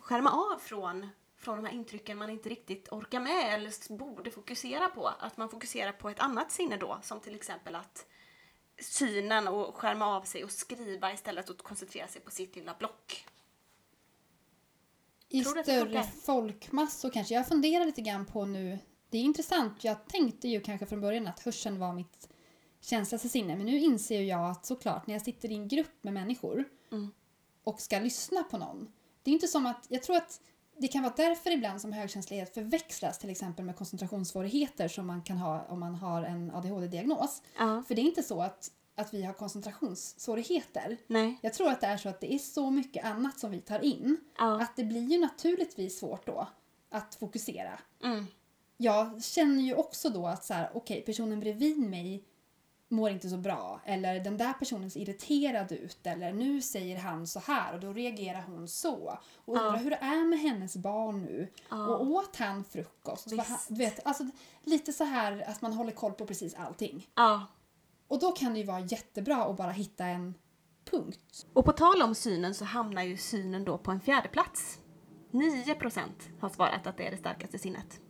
skärma 0.01 0.31
av 0.31 0.59
från, 0.59 1.07
från 1.38 1.57
de 1.57 1.64
här 1.64 1.74
intrycken 1.74 2.18
man 2.18 2.31
inte 2.31 2.48
riktigt 2.48 2.92
orkar 2.92 3.20
med 3.20 3.55
eller 3.55 3.96
borde 3.96 4.31
fokusera 4.31 4.88
på. 4.88 5.07
Att 5.07 5.37
man 5.37 5.48
fokuserar 5.48 5.92
på 5.92 6.09
ett 6.09 6.20
annat 6.20 6.53
sinne 6.53 6.77
då, 6.77 6.98
som 7.03 7.20
till 7.20 7.35
exempel 7.35 7.74
att 7.74 8.07
synen 8.81 9.48
och 9.48 9.77
skärma 9.77 10.07
av 10.16 10.22
sig 10.22 10.44
och 10.44 10.51
skriva 10.51 11.12
istället 11.12 11.51
och 11.51 11.59
koncentrera 11.59 12.09
sig 12.09 12.20
på 12.20 12.31
sitt 12.31 12.57
lilla 12.57 12.74
block. 12.79 13.27
I 15.29 15.44
större 15.44 16.03
folkmassor 16.03 17.11
kanske. 17.11 17.35
Jag 17.35 17.48
funderar 17.48 17.87
lite 17.87 18.01
grann 18.01 18.27
på 18.27 18.44
nu. 18.44 18.79
Det 19.11 19.18
är 19.18 19.22
intressant. 19.22 19.85
Jag 19.85 20.09
tänkte 20.09 20.48
ju 20.48 20.61
kanske 20.61 20.87
från 20.87 21.01
början 21.01 21.29
att 21.29 21.40
hörseln 21.40 21.79
var 21.79 21.92
mitt 21.92 22.29
känsligaste 22.81 23.29
sinne. 23.29 23.57
Men 23.57 23.66
nu 23.66 23.79
inser 23.79 24.22
jag 24.22 24.51
att 24.51 24.66
såklart 24.66 25.07
när 25.07 25.14
jag 25.14 25.22
sitter 25.22 25.51
i 25.53 25.55
en 25.55 25.68
grupp 25.68 26.05
med 26.05 26.12
människor 26.12 26.64
Mm. 26.90 27.12
och 27.64 27.81
ska 27.81 27.98
lyssna 27.98 28.42
på 28.42 28.59
någon. 28.59 28.92
Det 29.22 29.31
är 29.31 29.33
inte 29.33 29.48
som 29.48 29.66
att, 29.66 29.87
jag 29.88 30.03
tror 30.03 30.16
att 30.16 30.40
det 30.79 30.88
kan 30.88 31.03
vara 31.03 31.14
därför 31.17 31.51
ibland 31.51 31.81
som 31.81 31.93
högkänslighet 31.93 32.55
förväxlas 32.55 33.19
till 33.19 33.31
exempel 33.31 33.64
med 33.64 33.77
koncentrationssvårigheter 33.77 34.88
som 34.88 35.07
man 35.07 35.23
kan 35.23 35.37
ha 35.37 35.67
om 35.69 35.81
man 35.81 35.95
har 35.95 36.23
en 36.23 36.51
ADHD-diagnos. 36.51 37.43
Ja. 37.59 37.83
För 37.88 37.95
det 37.95 38.01
är 38.01 38.05
inte 38.05 38.23
så 38.23 38.43
att, 38.43 38.71
att 38.95 39.14
vi 39.14 39.23
har 39.23 39.33
koncentrationssvårigheter. 39.33 40.97
Nej. 41.07 41.38
Jag 41.41 41.55
tror 41.55 41.69
att 41.69 41.81
det 41.81 41.87
är 41.87 41.97
så 41.97 42.09
att 42.09 42.21
det 42.21 42.35
är 42.35 42.38
så 42.38 42.71
mycket 42.71 43.05
annat 43.05 43.38
som 43.38 43.51
vi 43.51 43.61
tar 43.61 43.85
in 43.85 44.17
Ja. 44.38 44.62
att 44.62 44.77
det 44.77 44.85
blir 44.85 45.11
ju 45.12 45.19
naturligtvis 45.19 45.99
svårt 45.99 46.27
då 46.27 46.49
att 46.91 47.14
fokusera. 47.14 47.79
Mm. 48.05 48.27
Jag 48.77 49.25
känner 49.25 49.62
ju 49.62 49.75
också 49.75 50.11
då 50.11 50.27
att 50.27 50.45
så 50.45 50.55
här, 50.55 50.71
okej, 50.75 51.03
personen 51.03 51.41
bredvid 51.41 51.79
mig 51.79 52.25
mår 52.90 53.11
inte 53.11 53.29
så 53.29 53.37
bra 53.37 53.81
eller 53.85 54.20
den 54.20 54.37
där 54.37 54.53
personen 54.53 54.90
ser 54.90 55.01
irriterad 55.01 55.72
ut 55.72 56.07
eller 56.07 56.33
nu 56.33 56.61
säger 56.62 56.98
han 56.98 57.27
så 57.27 57.40
här 57.40 57.74
och 57.74 57.81
då 57.81 57.92
reagerar 57.92 58.42
hon 58.46 58.68
så. 58.68 59.18
Och 59.37 59.55
undrar 59.57 59.72
Ja. 59.72 59.77
hur 59.79 59.90
det 59.90 59.96
är 59.96 60.24
med 60.29 60.38
hennes 60.38 60.77
barn 60.77 61.22
nu. 61.22 61.48
Ja. 61.68 61.87
Och 61.96 62.07
åt 62.07 62.37
han 62.37 62.64
frukost? 62.64 63.33
Han, 63.46 63.59
du 63.68 63.74
vet, 63.74 64.07
alltså, 64.07 64.24
lite 64.62 64.92
så 64.92 65.05
här 65.05 65.44
att 65.48 65.62
man 65.62 65.72
håller 65.72 65.92
koll 65.92 66.12
på 66.12 66.27
precis 66.27 66.55
allting. 66.55 67.07
Ja. 67.14 67.46
Och 68.09 68.18
då 68.18 68.33
kan 68.33 68.53
det 68.53 68.59
ju 68.59 68.66
vara 68.66 68.81
jättebra 68.81 69.44
att 69.44 69.57
bara 69.57 69.70
hitta 69.70 70.05
en 70.05 70.35
punkt. 70.90 71.46
Och 71.53 71.64
på 71.64 71.72
tal 71.72 72.03
om 72.03 72.14
synen 72.14 72.55
så 72.55 72.64
hamnar 72.64 73.03
ju 73.03 73.16
synen 73.16 73.64
då 73.64 73.79
på 73.79 73.90
en 73.90 74.01
fjärde 74.01 74.29
plats. 74.29 74.79
9% 75.31 76.01
har 76.40 76.48
svarat 76.48 76.87
att 76.87 76.96
det 76.96 77.07
är 77.07 77.11
det 77.11 77.16
starkaste 77.16 77.59
sinnet. 77.59 78.01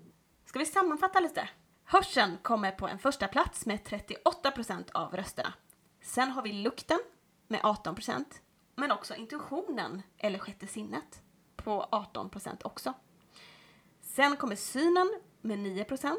Ska 0.46 0.58
vi 0.58 0.66
sammanfatta 0.66 1.20
lite? 1.20 1.48
Hörseln 1.90 2.38
kommer 2.42 2.70
på 2.72 2.88
en 2.88 2.98
första 2.98 3.28
plats 3.28 3.66
med 3.66 3.80
38% 3.80 4.90
av 4.92 5.16
rösterna. 5.16 5.54
Sen 6.02 6.30
har 6.30 6.42
vi 6.42 6.52
lukten 6.52 6.98
med 7.46 7.60
18%, 7.60 8.24
men 8.74 8.92
också 8.92 9.14
intuitionen, 9.14 10.02
eller 10.18 10.38
sjätte 10.38 10.66
sinnet, 10.66 11.22
på 11.56 11.88
18% 11.92 12.56
också. 12.64 12.94
Sen 14.00 14.36
kommer 14.36 14.56
synen 14.56 15.20
med 15.40 15.58
9%. 15.58 16.16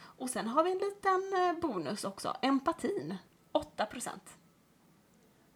Och 0.00 0.30
sen 0.30 0.48
har 0.48 0.64
vi 0.64 0.72
en 0.72 0.78
liten 0.78 1.32
eh, 1.34 1.60
bonus 1.60 2.04
också, 2.04 2.36
empatin, 2.42 3.16
8%. 3.52 4.10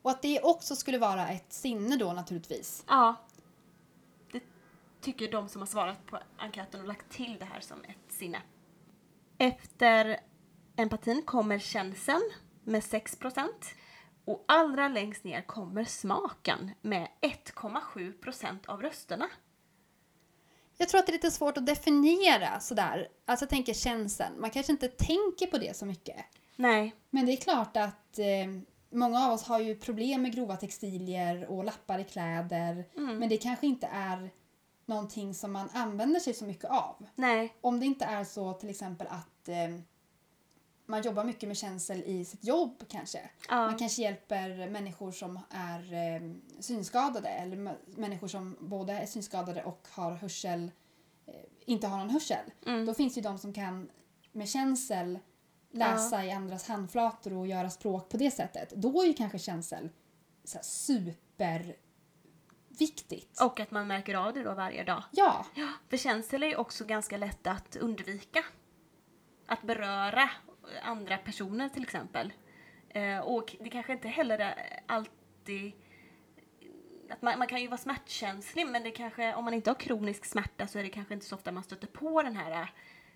Och 0.03 0.11
att 0.11 0.23
det 0.23 0.41
också 0.43 0.77
skulle 0.77 0.99
vara 0.99 1.29
ett 1.29 1.53
sinne 1.53 1.97
då 1.97 2.13
naturligtvis. 2.13 2.85
Ja. 2.89 3.15
Det 4.33 4.43
tycker 5.01 5.33
de 5.33 5.49
som 5.49 5.61
har 5.61 5.67
svarat 5.67 6.07
på 6.07 6.19
enkäten 6.39 6.81
och 6.81 6.87
lagt 6.87 7.11
till 7.11 7.37
det 7.39 7.45
här 7.45 7.61
som 7.61 7.85
ett 7.85 8.13
sinne. 8.13 8.43
Efter 9.39 10.21
empatin 10.77 11.23
kommer 11.23 11.59
känseln 11.59 12.31
med 12.65 12.83
6% 12.83 13.49
och 14.25 14.45
allra 14.49 14.89
längst 14.89 15.25
ner 15.25 15.43
kommer 15.43 15.85
smaken 15.85 16.71
med 16.83 17.09
1,7% 17.21 18.67
av 18.67 18.83
rösterna. 18.83 19.29
Jag 20.77 20.89
tror 20.89 20.99
att 20.99 21.07
det 21.07 21.11
är 21.11 21.15
lite 21.15 21.31
svårt 21.31 21.59
att 21.59 21.67
definiera 21.67 22.61
sådär. 22.61 23.09
Alltså 23.25 23.43
jag 23.43 23.51
tänker 23.51 23.75
känseln. 23.75 24.41
Man 24.41 24.51
kanske 24.51 24.73
inte 24.73 24.89
tänker 24.89 25.47
på 25.47 25.59
det 25.59 25.77
så 25.77 25.87
mycket. 25.87 26.17
Nej, 26.57 26.95
Men 27.11 27.27
det 27.27 27.33
är 27.33 27.37
klart 27.37 27.77
att 27.77 28.19
eh, 28.19 28.47
många 28.91 29.27
av 29.27 29.33
oss 29.33 29.45
har 29.45 29.61
ju 29.61 29.77
problem 29.77 30.23
med 30.23 30.35
grova 30.35 30.57
textilier 30.57 31.47
och 31.51 31.65
lappar 31.65 31.99
i 31.99 32.05
kläder. 32.05 32.85
Mm. 32.97 33.19
Men 33.19 33.29
det 33.29 33.37
kanske 33.37 33.67
inte 33.67 33.87
är 33.93 34.31
någonting 34.87 35.35
som 35.35 35.53
man 35.53 35.69
använder 35.73 36.21
sig 36.21 36.35
så 36.35 36.45
mycket 36.45 36.71
av. 36.71 37.07
nej, 37.15 37.55
Om 37.61 37.81
det 37.81 37.87
inte 37.87 38.05
är 38.05 38.25
så 38.25 38.53
till 38.53 38.71
exempel 38.71 39.07
att 39.11 39.49
eh, 39.49 39.79
man 40.87 41.03
jobbar 41.03 41.25
mycket 41.25 41.49
med 41.49 41.57
känsel 41.57 42.03
i 42.07 42.25
sitt 42.25 42.45
jobb 42.45 42.85
kanske. 42.89 43.31
ja, 43.49 43.57
Man 43.57 43.79
kanske 43.79 44.03
hjälper 44.03 44.71
människor 44.71 45.13
som 45.13 45.39
är 45.51 45.93
eh, 45.93 46.31
synskadade 46.61 47.29
eller 47.29 47.77
människor 47.87 48.29
som 48.29 48.57
både 48.61 48.93
är 48.93 49.07
synskadade 49.07 49.65
och 49.65 49.87
har 49.91 50.13
hörsel, 50.13 50.71
eh, 51.27 51.35
inte 51.67 51.87
har 51.87 51.99
någon 51.99 52.11
hörsel. 52.11 52.51
mm, 52.67 52.87
Då 52.87 52.95
finns 52.95 53.15
det 53.15 53.19
ju 53.19 53.23
de 53.23 53.39
som 53.39 53.53
kan 53.53 53.91
med 54.33 54.49
känsel 54.49 55.19
läsa 55.71 56.25
i 56.25 56.31
andras 56.31 56.69
handflator 56.69 57.33
och 57.33 57.47
göra 57.47 57.71
språk 57.71 58.09
på 58.09 58.17
det 58.17 58.31
sättet. 58.31 58.71
Då 58.71 59.03
är 59.03 59.07
ju 59.07 59.15
kanske 59.15 59.39
känsel 59.39 59.89
så 60.45 60.59
här 60.59 60.63
superviktigt. 62.75 63.41
och 63.41 63.61
att 63.61 63.71
man 63.71 63.87
märker 63.87 64.15
av 64.15 64.33
det 64.35 64.43
då 64.43 64.55
varje 64.55 64.85
dag. 64.85 65.03
Ja, 65.11 65.47
Ja, 65.55 65.69
för 65.89 65.97
känsel 65.97 66.43
är 66.43 66.47
ju 66.47 66.57
också 66.57 66.85
ganska 66.85 67.17
lätt 67.17 67.47
att 67.47 67.77
undvika. 67.77 68.45
Att 69.47 69.63
beröra 69.63 70.31
andra 70.83 71.19
personer 71.19 71.69
till 71.69 71.83
exempel. 71.83 72.33
Eh, 72.89 73.19
och 73.19 73.57
det 73.61 73.71
kanske 73.71 73.93
inte 73.93 74.09
heller 74.09 74.55
alltid... 74.87 75.73
Att 77.11 77.23
man, 77.23 77.39
man 77.39 77.49
kan 77.49 77.61
ju 77.61 77.69
vara 77.69 77.79
smärtkänslig 77.79 78.67
men 78.67 78.83
det 78.83 78.91
kanske, 78.91 79.35
om 79.35 79.45
man 79.45 79.55
inte 79.55 79.71
har 79.71 79.75
kronisk 79.75 80.25
smärta 80.25 80.67
så 80.67 80.79
är 80.79 80.83
det 80.83 80.89
kanske 80.89 81.15
inte 81.15 81.27
så 81.27 81.35
ofta 81.35 81.53
man 81.53 81.63
stöter 81.63 81.87
på 81.87 82.23
den 82.23 82.37
här 82.37 82.73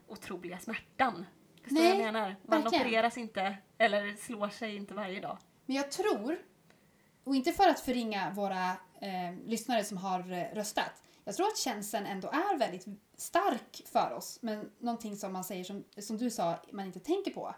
otroliga 0.09 0.59
smärtan. 0.59 1.27
Förstår 1.63 1.77
du 1.77 1.83
vad 1.83 1.91
jag 1.91 1.99
menar? 1.99 2.37
Man 2.43 2.63
verkligen. 2.63 2.87
opereras 2.87 3.19
inte 3.19 3.57
eller 3.79 4.17
slår 4.17 4.49
sig 4.49 4.77
inte 4.77 4.95
varje 4.95 5.21
dag. 5.21 5.39
men 5.67 5.77
jag 5.77 5.91
tror, 5.91 6.39
och 7.25 7.37
inte 7.37 7.53
för 7.53 7.69
att 7.69 7.81
förringa 7.81 8.31
våra 8.31 8.77
eh, 9.01 9.35
lyssnare 9.47 9.85
som 9.85 9.97
har 9.97 10.33
eh, 10.33 10.55
röstat, 10.55 11.03
jag 11.29 11.37
tror 11.37 11.47
att 11.47 11.59
känseln 11.59 12.07
ändå 12.07 12.29
är 12.29 12.59
väldigt 12.59 12.87
stark 13.17 13.83
för 13.87 14.13
oss, 14.13 14.39
men 14.43 14.71
någonting 14.79 15.17
som 15.17 15.33
man 15.33 15.45
säger 15.45 15.65
som, 15.65 15.85
som 15.99 16.17
du 16.19 16.31
sa, 16.31 16.59
man 16.71 16.87
inte 16.87 17.01
tänker 17.01 17.31
på. 17.31 17.55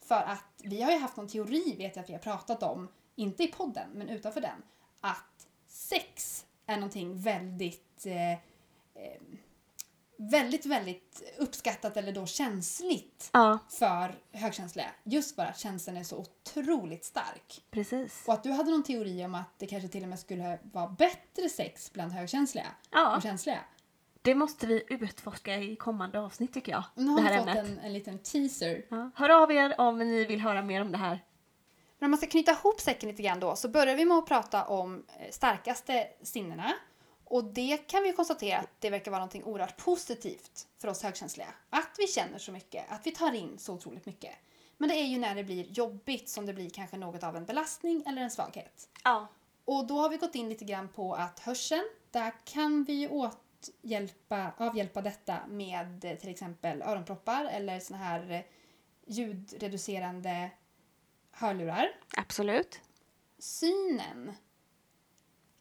För 0.00 0.22
att 0.22 0.44
vi 0.58 0.82
har 0.82 0.92
ju 0.92 0.98
haft 0.98 1.16
någon 1.16 1.28
teori, 1.28 1.76
vet 1.78 1.96
jag 1.96 2.02
att 2.02 2.08
vi 2.08 2.12
har 2.12 2.20
pratat 2.20 2.62
om, 2.62 2.88
inte 3.14 3.42
i 3.42 3.48
podden, 3.48 3.90
men 3.94 4.08
utanför 4.08 4.40
den, 4.40 4.62
att 5.00 5.48
sex 5.68 6.44
är 6.66 6.76
någonting 6.76 7.20
väldigt 7.20 8.06
eh, 8.06 8.32
eh, 8.32 9.20
väldigt, 10.30 10.66
väldigt 10.66 11.22
uppskattat 11.38 11.96
eller 11.96 12.12
då 12.12 12.26
känsligt 12.26 13.30
Ja, 13.32 13.58
för 13.68 14.14
högkänsliga. 14.32 14.86
Just 15.04 15.34
för 15.36 15.42
att 15.42 15.58
känslan 15.58 15.96
är 15.96 16.04
så 16.04 16.16
otroligt 16.18 17.04
stark. 17.04 17.64
precis. 17.70 18.22
Och 18.26 18.34
att 18.34 18.42
du 18.42 18.50
hade 18.52 18.70
någon 18.70 18.82
teori 18.82 19.24
om 19.24 19.34
att 19.34 19.58
det 19.58 19.66
kanske 19.66 19.88
till 19.88 20.02
och 20.02 20.08
med 20.08 20.18
skulle 20.18 20.58
vara 20.62 20.88
bättre 20.88 21.48
sex 21.48 21.92
bland 21.92 22.12
högkänsliga 22.12 22.66
Ja, 22.90 23.16
och 23.16 23.22
känsliga. 23.22 23.58
det 24.22 24.34
måste 24.34 24.66
vi 24.66 24.84
utforska 24.88 25.56
i 25.56 25.76
kommande 25.76 26.20
avsnitt 26.20 26.54
tycker 26.54 26.72
jag. 26.72 26.84
Nu 26.94 27.10
har 27.10 27.22
det 27.22 27.30
vi 27.30 27.38
fått 27.38 27.48
ämnet. 27.48 27.66
en, 27.66 27.78
en 27.78 27.92
liten 27.92 28.18
teaser. 28.18 28.84
Ja. 28.88 29.10
Hör 29.14 29.42
av 29.42 29.52
er 29.52 29.74
om 29.80 29.98
ni 29.98 30.24
vill 30.24 30.40
höra 30.40 30.62
mer 30.62 30.80
om 30.82 30.92
det 30.92 30.98
här. 30.98 31.24
Men 31.98 32.06
om 32.06 32.10
man 32.10 32.18
ska 32.18 32.26
knyta 32.26 32.52
ihop 32.52 32.80
säcken 32.80 33.08
lite 33.08 33.22
grann 33.22 33.40
då 33.40 33.56
så 33.56 33.68
börjar 33.68 33.96
vi 33.96 34.04
med 34.04 34.16
att 34.18 34.26
prata 34.26 34.64
om 34.64 35.04
eh, 35.08 35.30
starkaste 35.30 36.06
sinnena. 36.22 36.72
Och 37.32 37.44
det 37.44 37.76
kan 37.76 38.02
vi 38.02 38.12
konstatera 38.12 38.58
att 38.58 38.70
det 38.78 38.90
verkar 38.90 39.10
vara 39.10 39.18
någonting 39.18 39.44
oerhört 39.44 39.76
positivt 39.76 40.66
för 40.78 40.88
oss 40.88 41.02
högkänsliga. 41.02 41.54
Att 41.70 41.94
vi 41.98 42.06
känner 42.06 42.38
så 42.38 42.52
mycket, 42.52 42.84
att 42.88 43.06
vi 43.06 43.10
tar 43.10 43.32
in 43.32 43.58
så 43.58 43.74
otroligt 43.74 44.06
mycket. 44.06 44.34
Men 44.76 44.88
det 44.88 44.94
är 44.94 45.04
ju 45.04 45.18
när 45.18 45.34
det 45.34 45.44
blir 45.44 45.64
jobbigt 45.64 46.28
som 46.28 46.46
det 46.46 46.52
blir 46.52 46.70
kanske 46.70 46.96
något 46.96 47.22
av 47.22 47.36
en 47.36 47.44
belastning 47.44 48.02
eller 48.06 48.22
en 48.22 48.30
svaghet. 48.30 48.88
Ja. 49.04 49.26
Och 49.64 49.86
då 49.86 49.98
har 49.98 50.08
vi 50.08 50.16
gått 50.16 50.34
in 50.34 50.48
lite 50.48 50.64
grann 50.64 50.88
på 50.88 51.14
att 51.14 51.38
hörseln, 51.38 51.88
där 52.10 52.32
kan 52.44 52.84
vi 52.84 52.92
ju 52.92 53.08
åthjälpa, 53.08 54.52
avhjälpa 54.56 55.02
detta 55.02 55.46
med 55.48 56.00
till 56.20 56.30
exempel 56.30 56.82
öronproppar 56.82 57.44
eller 57.44 57.80
såna 57.80 57.98
här 57.98 58.46
ljudreducerande 59.06 60.50
hörlurar. 61.30 61.88
Absolut. 62.16 62.80
Synen. 63.38 64.32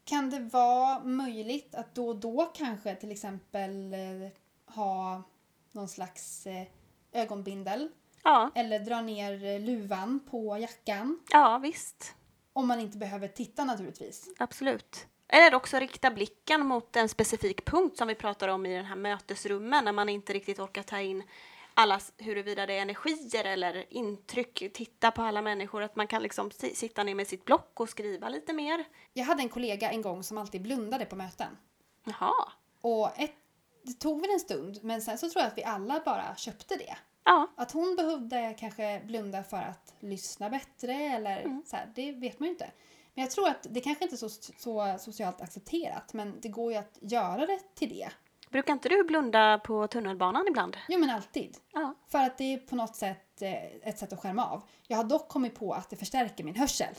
Kan 0.05 0.29
det 0.29 0.39
vara 0.39 0.99
möjligt 1.03 1.75
att 1.75 1.95
då 1.95 2.07
och 2.07 2.15
då 2.15 2.51
kanske 2.55 2.95
till 2.95 3.11
exempel 3.11 3.93
eh, 3.93 4.29
ha 4.75 5.23
någon 5.71 5.87
slags 5.89 6.47
eh, 6.47 6.67
ögonbindel 7.11 7.89
Ja, 8.23 8.51
eller 8.55 8.79
dra 8.79 9.01
ner 9.01 9.45
eh, 9.45 9.59
luvan 9.59 10.19
på 10.31 10.57
jackan 10.57 11.19
ja 11.31 11.57
visst. 11.57 12.15
om 12.53 12.67
man 12.67 12.79
inte 12.79 12.97
behöver 12.97 13.27
titta 13.27 13.65
naturligtvis. 13.65 14.29
Absolut. 14.39 15.07
Eller 15.27 15.55
också 15.55 15.79
rikta 15.79 16.11
blicken 16.11 16.65
mot 16.65 16.95
en 16.95 17.09
specifik 17.09 17.65
punkt 17.65 17.97
som 17.97 18.07
vi 18.07 18.15
pratar 18.15 18.47
om 18.47 18.65
i 18.65 18.75
den 18.75 18.85
här 18.85 18.95
mötesrummen 18.95 19.85
när 19.85 19.91
man 19.91 20.09
inte 20.09 20.33
riktigt 20.33 20.59
orkar 20.59 20.83
ta 20.83 20.99
in 20.99 21.23
alla, 21.73 21.99
huruvida 22.17 22.65
det 22.65 22.73
är 22.77 22.81
energier 22.81 23.45
eller 23.45 23.93
intryck, 23.93 24.73
titta 24.73 25.11
på 25.11 25.21
alla 25.21 25.41
människor, 25.41 25.81
att 25.83 25.95
man 25.95 26.07
kan 26.07 26.23
liksom 26.23 26.51
si- 26.51 26.75
sitta 26.75 27.03
ner 27.03 27.15
med 27.15 27.27
sitt 27.27 27.45
block 27.45 27.79
och 27.79 27.89
skriva 27.89 28.29
lite 28.29 28.53
mer. 28.53 28.83
Jag 29.13 29.25
hade 29.25 29.41
en 29.41 29.49
kollega 29.49 29.91
en 29.91 30.01
gång 30.01 30.23
som 30.23 30.37
alltid 30.37 30.61
blundade 30.61 31.05
på 31.05 31.15
möten. 31.15 31.57
Jaha. 32.03 32.33
Och 32.81 33.19
ett, 33.19 33.35
det 33.83 33.93
tog 33.93 34.21
väl 34.21 34.29
en 34.29 34.39
stund 34.39 34.79
men 34.83 35.01
sen 35.01 35.17
så 35.17 35.29
tror 35.29 35.41
jag 35.41 35.47
att 35.47 35.57
vi 35.57 35.63
alla 35.63 36.01
bara 36.05 36.35
köpte 36.35 36.75
det. 36.75 36.95
Ja, 37.23 37.47
Att 37.57 37.71
hon 37.71 37.95
behövde 37.95 38.55
kanske 38.59 39.01
blunda 39.05 39.43
för 39.43 39.57
att 39.57 39.93
lyssna 39.99 40.49
bättre 40.49 40.93
eller 40.93 41.61
så 41.65 41.75
här, 41.75 41.91
det 41.95 42.11
vet 42.11 42.39
man 42.39 42.45
ju 42.47 42.51
inte. 42.53 42.71
Men 43.13 43.21
jag 43.23 43.31
tror 43.31 43.47
att 43.49 43.67
det 43.69 43.81
kanske 43.81 44.03
inte 44.03 44.15
är 44.15 44.17
så, 44.17 44.29
så 44.29 44.95
socialt 44.99 45.41
accepterat 45.41 46.13
men 46.13 46.39
det 46.41 46.49
går 46.49 46.71
ju 46.71 46.77
att 46.77 46.97
göra 47.01 47.45
det 47.45 47.59
till 47.75 47.89
det. 47.89 48.09
Brukar 48.51 48.73
inte 48.73 48.89
du 48.89 49.03
blunda 49.03 49.59
på 49.59 49.87
tunnelbanan 49.87 50.47
ibland? 50.47 50.77
Jo 50.87 50.99
men 50.99 51.09
alltid. 51.09 51.57
Ja. 51.73 51.95
För 52.11 52.19
att 52.19 52.37
det 52.37 52.53
är 52.53 52.57
på 52.57 52.75
något 52.75 52.95
sätt 52.95 53.41
eh, 53.41 53.89
ett 53.89 53.99
sätt 53.99 54.13
att 54.13 54.19
skärma 54.19 54.45
av. 54.45 54.61
Jag 54.87 54.97
har 54.97 55.03
dock 55.03 55.29
kommit 55.29 55.55
på 55.55 55.73
att 55.73 55.89
det 55.89 55.95
förstärker 55.95 56.43
min 56.43 56.55
hörsel. 56.55 56.95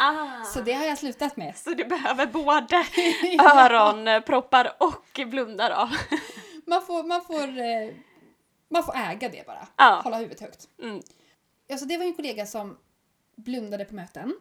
Ah. 0.00 0.44
Så 0.44 0.60
det 0.60 0.72
har 0.72 0.84
jag 0.84 0.98
slutat 0.98 1.36
med. 1.36 1.56
Så 1.56 1.70
du 1.70 1.84
behöver 1.84 2.26
både 2.26 2.76
öronproppar 3.44 4.72
och 4.80 5.28
blundar 5.28 5.70
av. 5.70 5.88
Man 6.66 6.82
får, 6.82 7.04
man 7.04 7.22
får, 7.24 7.58
eh, 7.58 7.94
man 8.68 8.84
får 8.84 8.96
äga 8.96 9.28
det 9.28 9.46
bara. 9.46 9.68
Ja. 9.76 10.00
Hålla 10.04 10.16
huvudet 10.16 10.40
högt. 10.40 10.68
Mm. 10.82 11.02
Alltså 11.70 11.86
det 11.86 11.96
var 11.96 12.04
en 12.04 12.14
kollega 12.14 12.46
som 12.46 12.78
blundade 13.36 13.84
på 13.84 13.94
möten. 13.94 14.34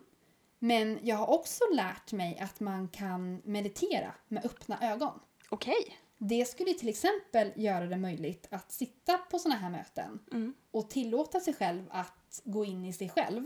Men 0.59 0.99
jag 1.01 1.15
har 1.15 1.29
också 1.29 1.63
lärt 1.73 2.11
mig 2.11 2.39
att 2.39 2.59
man 2.59 2.87
kan 2.87 3.41
meditera 3.45 4.11
med 4.27 4.45
öppna 4.45 4.77
ögon. 4.81 5.19
Okej. 5.49 5.99
Det 6.25 6.45
skulle 6.45 6.73
till 6.73 6.89
exempel 6.89 7.51
göra 7.55 7.85
det 7.85 7.97
möjligt 7.97 8.47
att 8.51 8.71
sitta 8.71 9.17
på 9.17 9.39
sådana 9.39 9.59
här 9.59 9.69
möten 9.69 10.19
Mm. 10.31 10.53
och 10.71 10.89
tillåta 10.89 11.39
sig 11.39 11.53
själv 11.53 11.85
att 11.91 12.41
gå 12.43 12.65
in 12.65 12.85
i 12.85 12.93
sig 12.93 13.09
själv 13.09 13.45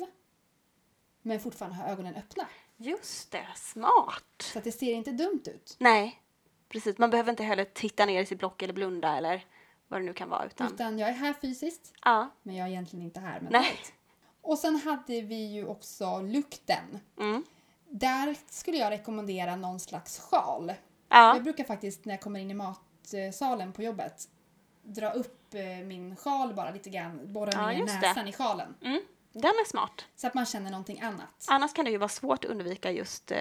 men 1.21 1.39
fortfarande 1.39 1.77
ha 1.77 1.87
ögonen 1.87 2.15
öppna. 2.15 2.47
Just 2.77 3.31
det, 3.31 3.47
smart. 3.55 4.23
Så 4.41 4.57
att 4.57 4.63
det 4.63 4.71
ser 4.71 4.93
inte 4.93 5.11
dumt 5.11 5.41
ut. 5.45 5.75
Nej, 5.79 6.21
precis. 6.69 6.97
Man 6.97 7.09
behöver 7.09 7.29
inte 7.29 7.43
heller 7.43 7.65
titta 7.65 8.05
ner 8.05 8.21
i 8.21 8.25
sitt 8.25 8.39
block 8.39 8.61
eller 8.61 8.73
blunda 8.73 9.17
eller 9.17 9.45
vad 9.87 10.01
det 10.01 10.05
nu 10.05 10.13
kan 10.13 10.29
vara. 10.29 10.45
Utan, 10.45 10.73
Utan 10.73 10.99
jag 10.99 11.09
är 11.09 11.13
här 11.13 11.33
fysiskt, 11.33 11.93
ja. 12.03 12.29
men 12.43 12.55
jag 12.55 12.67
är 12.67 12.71
egentligen 12.71 13.05
inte 13.05 13.19
här 13.19 13.39
Nej. 13.41 13.51
mentalt. 13.51 13.93
Och 14.41 14.57
sen 14.59 14.75
hade 14.75 15.21
vi 15.21 15.45
ju 15.53 15.67
också 15.67 16.21
lukten. 16.21 16.99
Mm. 17.19 17.43
Där 17.89 18.35
skulle 18.49 18.77
jag 18.77 18.91
rekommendera 18.91 19.55
någon 19.55 19.79
slags 19.79 20.19
sjal. 20.19 20.73
Ja. 21.09 21.33
Jag 21.33 21.43
brukar 21.43 21.63
faktiskt 21.63 22.05
när 22.05 22.13
jag 22.13 22.21
kommer 22.21 22.39
in 22.39 22.51
i 22.51 22.53
matsalen 22.53 23.73
på 23.73 23.83
jobbet 23.83 24.27
dra 24.83 25.11
upp 25.11 25.53
eh, 25.53 25.63
min 25.85 26.15
sjal 26.15 26.53
bara 26.53 26.71
lite 26.71 26.89
grann, 26.89 27.33
borra 27.33 27.51
Ja, 27.53 27.67
ner 27.67 27.73
just 27.79 28.01
det. 28.01 28.07
näsan 28.07 28.27
i 28.27 28.33
sjalen. 28.33 28.75
Mm. 28.81 29.01
Den 29.33 29.43
är 29.49 29.69
smart. 29.69 30.05
Så 30.15 30.27
att 30.27 30.33
man 30.33 30.45
känner 30.45 30.71
någonting 30.71 31.01
annat. 31.01 31.45
Annars 31.47 31.73
kan 31.73 31.85
det 31.85 31.91
ju 31.91 31.97
vara 31.97 32.09
svårt 32.09 32.45
att 32.45 32.51
undvika 32.51 32.91
just 32.91 33.31
eh, 33.31 33.39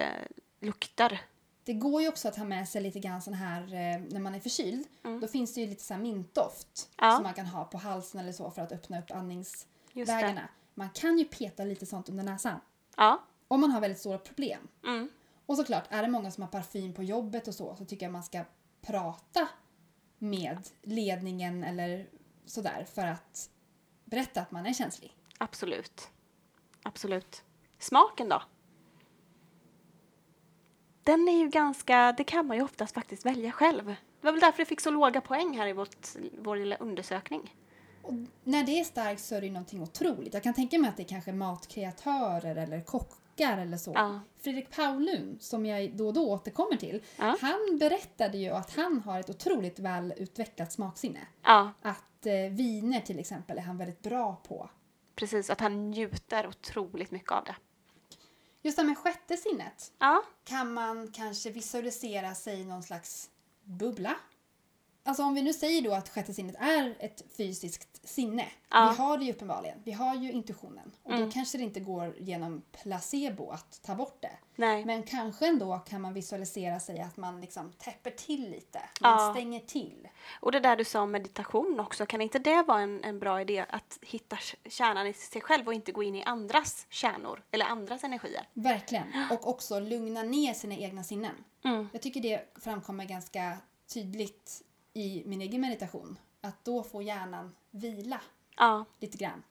lukter. 0.59 1.21
Det 1.63 1.73
går 1.73 2.01
ju 2.01 2.07
också 2.07 2.27
att 2.27 2.35
ha 2.37 2.45
med 2.45 2.69
sig 2.69 2.81
lite 2.81 2.99
grann 2.99 3.21
sån 3.21 3.33
här 3.33 3.61
eh, 3.61 4.01
när 4.09 4.19
man 4.19 4.35
är 4.35 4.39
förkyld. 4.39 4.87
Mm. 5.03 5.19
Då 5.19 5.27
finns 5.27 5.53
det 5.53 5.61
ju 5.61 5.67
lite 5.67 5.83
så 5.83 5.93
här 5.93 6.01
mintdoft 6.01 6.89
Ja. 6.97 7.11
som 7.15 7.23
man 7.23 7.33
kan 7.33 7.45
ha 7.45 7.63
på 7.65 7.77
halsen 7.77 8.19
eller 8.19 8.31
så 8.31 8.51
för 8.51 8.61
att 8.61 8.71
öppna 8.71 8.99
upp 8.99 9.11
andningsvägarna. 9.11 10.47
Man 10.73 10.89
kan 10.89 11.17
ju 11.17 11.25
peta 11.25 11.63
lite 11.63 11.85
sånt 11.85 12.09
under 12.09 12.23
näsan 12.23 12.59
Ja. 12.97 13.23
om 13.47 13.61
man 13.61 13.71
har 13.71 13.81
väldigt 13.81 13.99
stora 13.99 14.17
problem. 14.17 14.67
Mm. 14.85 15.09
Och 15.47 15.57
såklart, 15.57 15.83
är 15.89 16.01
det 16.01 16.07
många 16.07 16.31
som 16.31 16.43
har 16.43 16.49
parfym 16.49 16.93
på 16.93 17.03
jobbet 17.03 17.47
och 17.47 17.53
så, 17.53 17.75
så 17.75 17.85
tycker 17.85 18.05
jag 18.05 18.13
man 18.13 18.23
ska 18.23 18.43
prata 18.81 19.47
med 20.17 20.67
ledningen 20.81 21.63
eller 21.63 22.07
sådär 22.45 22.85
för 22.93 23.07
att 23.07 23.49
berätta 24.05 24.41
att 24.41 24.51
man 24.51 24.65
är 24.65 24.73
känslig. 24.73 25.15
Absolut. 25.37 26.09
Absolut. 26.83 27.43
Smaken 27.79 28.29
då? 28.29 28.41
Den 31.03 31.27
är 31.27 31.39
ju 31.39 31.49
ganska, 31.49 32.11
det 32.17 32.23
kan 32.23 32.47
man 32.47 32.57
ju 32.57 32.63
oftast 32.63 32.93
faktiskt 32.93 33.25
välja 33.25 33.51
själv. 33.51 33.85
Det 33.85 33.95
var 34.21 34.31
väl 34.31 34.41
därför 34.41 34.57
det 34.57 34.65
fick 34.65 34.81
så 34.81 34.89
låga 34.89 35.21
poäng 35.21 35.57
här 35.57 35.67
i 35.67 35.73
vårt, 35.73 36.07
vår 36.39 36.55
lilla 36.55 36.75
undersökning. 36.75 37.55
Och 38.01 38.13
när 38.43 38.63
det 38.63 38.79
är 38.79 38.83
starkt 38.83 39.21
så 39.21 39.35
är 39.35 39.41
det 39.41 39.47
ju 39.47 39.53
någonting 39.53 39.81
otroligt. 39.81 40.33
Jag 40.33 40.43
kan 40.43 40.53
tänka 40.53 40.79
mig 40.79 40.89
att 40.89 40.97
det 40.97 41.03
är 41.03 41.07
kanske 41.07 41.33
matkreatörer 41.33 42.55
eller 42.55 42.81
kockar 43.37 43.57
eller 43.57 43.77
så. 43.77 43.91
Ja. 43.95 44.19
Fredrik 44.39 44.69
Paulun, 44.75 45.37
som 45.39 45.65
jag 45.65 45.97
då 45.97 46.07
och 46.07 46.13
då 46.13 46.31
återkommer 46.31 46.77
till, 46.77 47.01
Ja. 47.17 47.37
han 47.41 47.77
berättade 47.79 48.37
ju 48.37 48.49
att 48.49 48.75
han 48.75 48.99
har 48.99 49.19
ett 49.19 49.29
otroligt 49.29 49.79
väl 49.79 50.13
utvecklat 50.17 50.71
smaksinne. 50.73 51.19
Ja, 51.43 51.71
Att 51.81 52.25
eh, 52.25 52.33
viner 52.51 53.01
till 53.01 53.19
exempel 53.19 53.57
är 53.57 53.61
han 53.61 53.77
väldigt 53.77 54.01
bra 54.01 54.35
på. 54.47 54.69
precis. 55.15 55.49
Att 55.49 55.59
han 55.59 55.91
njuter 55.91 56.47
otroligt 56.47 57.11
mycket 57.11 57.31
av 57.31 57.43
det. 57.43 57.55
Just 58.61 58.77
det 58.77 58.81
här 58.81 58.87
med 58.87 58.97
sjätte 58.97 59.37
sinnet. 59.37 59.91
Kan 60.43 60.73
man 60.73 61.11
kanske 61.11 61.49
visualisera 61.51 62.35
sig 62.35 62.59
i 62.61 62.65
någon 62.65 62.83
slags 62.83 63.29
bubbla? 63.63 64.15
Alltså 65.07 65.23
om 65.23 65.33
vi 65.33 65.41
nu 65.41 65.53
säger 65.53 65.81
då 65.81 65.93
att 65.93 66.09
sjätte 66.09 66.33
sinnet 66.33 66.55
är 66.59 66.95
ett 66.99 67.23
fysiskt 67.37 68.07
sinne. 68.07 68.45
Ja. 68.69 68.89
Vi 68.91 69.03
har 69.03 69.17
det 69.17 69.25
ju 69.25 69.31
uppenbarligen. 69.31 69.77
Vi 69.83 69.91
har 69.91 70.15
ju 70.15 70.31
intuitionen. 70.31 70.91
Och 71.03 71.11
Mm. 71.11 71.25
då 71.25 71.31
kanske 71.31 71.57
det 71.57 71.63
inte 71.63 71.79
går 71.79 72.15
genom 72.19 72.61
placebo 72.83 73.49
att 73.51 73.81
ta 73.83 73.95
bort 73.95 74.17
det. 74.21 74.31
nej. 74.55 74.85
Men 74.85 75.03
kanske 75.03 75.47
ändå 75.47 75.79
kan 75.89 76.01
man 76.01 76.13
visualisera 76.13 76.79
sig 76.79 76.99
att 76.99 77.17
man 77.17 77.41
liksom 77.41 77.71
täpper 77.71 78.11
till 78.11 78.49
lite. 78.51 78.79
Man 79.01 79.11
Ja. 79.27 79.33
stänger 79.33 79.59
till. 79.59 80.07
Och 80.41 80.51
det 80.51 80.59
där 80.59 80.75
du 80.75 80.83
sa 80.83 81.01
om 81.01 81.11
meditation 81.11 81.79
också, 81.79 82.05
kan 82.05 82.21
inte 82.21 82.39
det 82.39 82.63
vara 82.63 82.81
en, 82.81 83.03
en 83.03 83.19
bra 83.19 83.41
idé 83.41 83.65
att 83.69 83.99
hitta 84.01 84.37
kärnan 84.69 85.07
i 85.07 85.13
sig 85.13 85.41
själv 85.41 85.67
och 85.67 85.73
inte 85.73 85.91
gå 85.91 86.03
in 86.03 86.15
i 86.15 86.23
andras 86.23 86.85
kärnor 86.89 87.43
eller 87.51 87.65
andras 87.65 88.03
energier? 88.03 88.47
Verkligen. 88.53 89.07
Och 89.31 89.47
också 89.49 89.79
lugna 89.79 90.23
ner 90.23 90.53
sina 90.53 90.75
egna 90.75 91.03
sinnen. 91.03 91.35
Mm. 91.63 91.89
Jag 91.93 92.01
tycker 92.01 92.21
det 92.21 92.53
framkommer 92.61 93.05
ganska 93.05 93.57
tydligt 93.93 94.61
i 94.97 95.23
min 95.25 95.41
egen 95.41 95.61
meditation. 95.61 96.19
Att 96.41 96.65
då 96.65 96.83
får 96.83 97.03
hjärnan 97.03 97.55
vila 97.71 98.21
Ja, 98.57 98.85
lite 98.99 99.17
grann. 99.17 99.43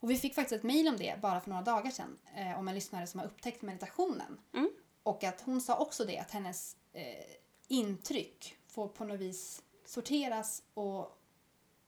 Och 0.00 0.10
vi 0.10 0.16
fick 0.16 0.34
faktiskt 0.34 0.58
ett 0.58 0.62
mejl 0.62 0.88
om 0.88 0.96
det 0.96 1.20
bara 1.22 1.40
för 1.40 1.50
några 1.50 1.62
dagar 1.62 1.90
sedan. 1.90 2.18
Eh, 2.36 2.58
om 2.58 2.68
en 2.68 2.74
lyssnare 2.74 3.06
som 3.06 3.20
har 3.20 3.26
upptäckt 3.26 3.62
meditationen. 3.62 4.40
Mm. 4.52 4.70
Och 5.02 5.24
att 5.24 5.40
hon 5.40 5.60
sa 5.60 5.78
också 5.78 6.04
det, 6.04 6.18
att 6.18 6.30
hennes 6.30 6.76
eh, 6.92 7.24
intryck 7.68 8.56
får 8.66 8.88
på 8.88 9.04
något 9.04 9.20
vis 9.20 9.62
sorteras 9.84 10.62
och, 10.74 11.18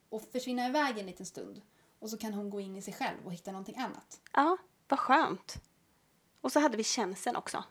och 0.08 0.22
försvinna 0.32 0.66
iväg 0.66 0.98
en 0.98 1.06
liten 1.06 1.26
stund. 1.26 1.62
Och 1.98 2.10
så 2.10 2.18
kan 2.18 2.34
hon 2.34 2.50
gå 2.50 2.60
in 2.60 2.76
i 2.76 2.82
sig 2.82 2.94
själv 2.94 3.18
och 3.24 3.32
hitta 3.32 3.52
någonting 3.52 3.76
annat. 3.78 4.20
ja 4.32 4.56
vad 4.88 4.98
skönt. 4.98 5.62
Och 6.40 6.52
så 6.52 6.60
hade 6.60 6.76
vi 6.76 6.84
känseln 6.84 7.36
också. 7.36 7.64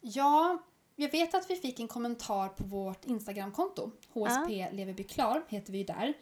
Ja, 0.00 0.58
jag 0.96 1.10
vet 1.10 1.34
att 1.34 1.50
vi 1.50 1.56
fick 1.56 1.80
en 1.80 1.88
kommentar 1.88 2.48
på 2.48 2.64
vårt 2.64 3.04
Instagramkonto. 3.04 3.90
HSP 4.12 4.68
Leverby 4.72 5.04
Klar 5.04 5.44
heter 5.48 5.72
vi 5.72 5.78
ju 5.78 5.84
där. 5.84 6.14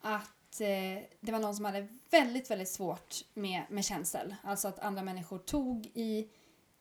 Att 0.00 0.60
eh, 0.60 1.02
det 1.20 1.32
var 1.32 1.38
någon 1.38 1.54
som 1.54 1.64
hade 1.64 1.88
väldigt, 2.10 2.50
väldigt 2.50 2.68
svårt 2.68 3.14
med, 3.34 3.62
med 3.70 3.84
känsel. 3.84 4.34
Alltså 4.42 4.68
att 4.68 4.78
andra 4.78 5.02
människor 5.02 5.38
tog 5.38 5.86
i, 5.94 6.28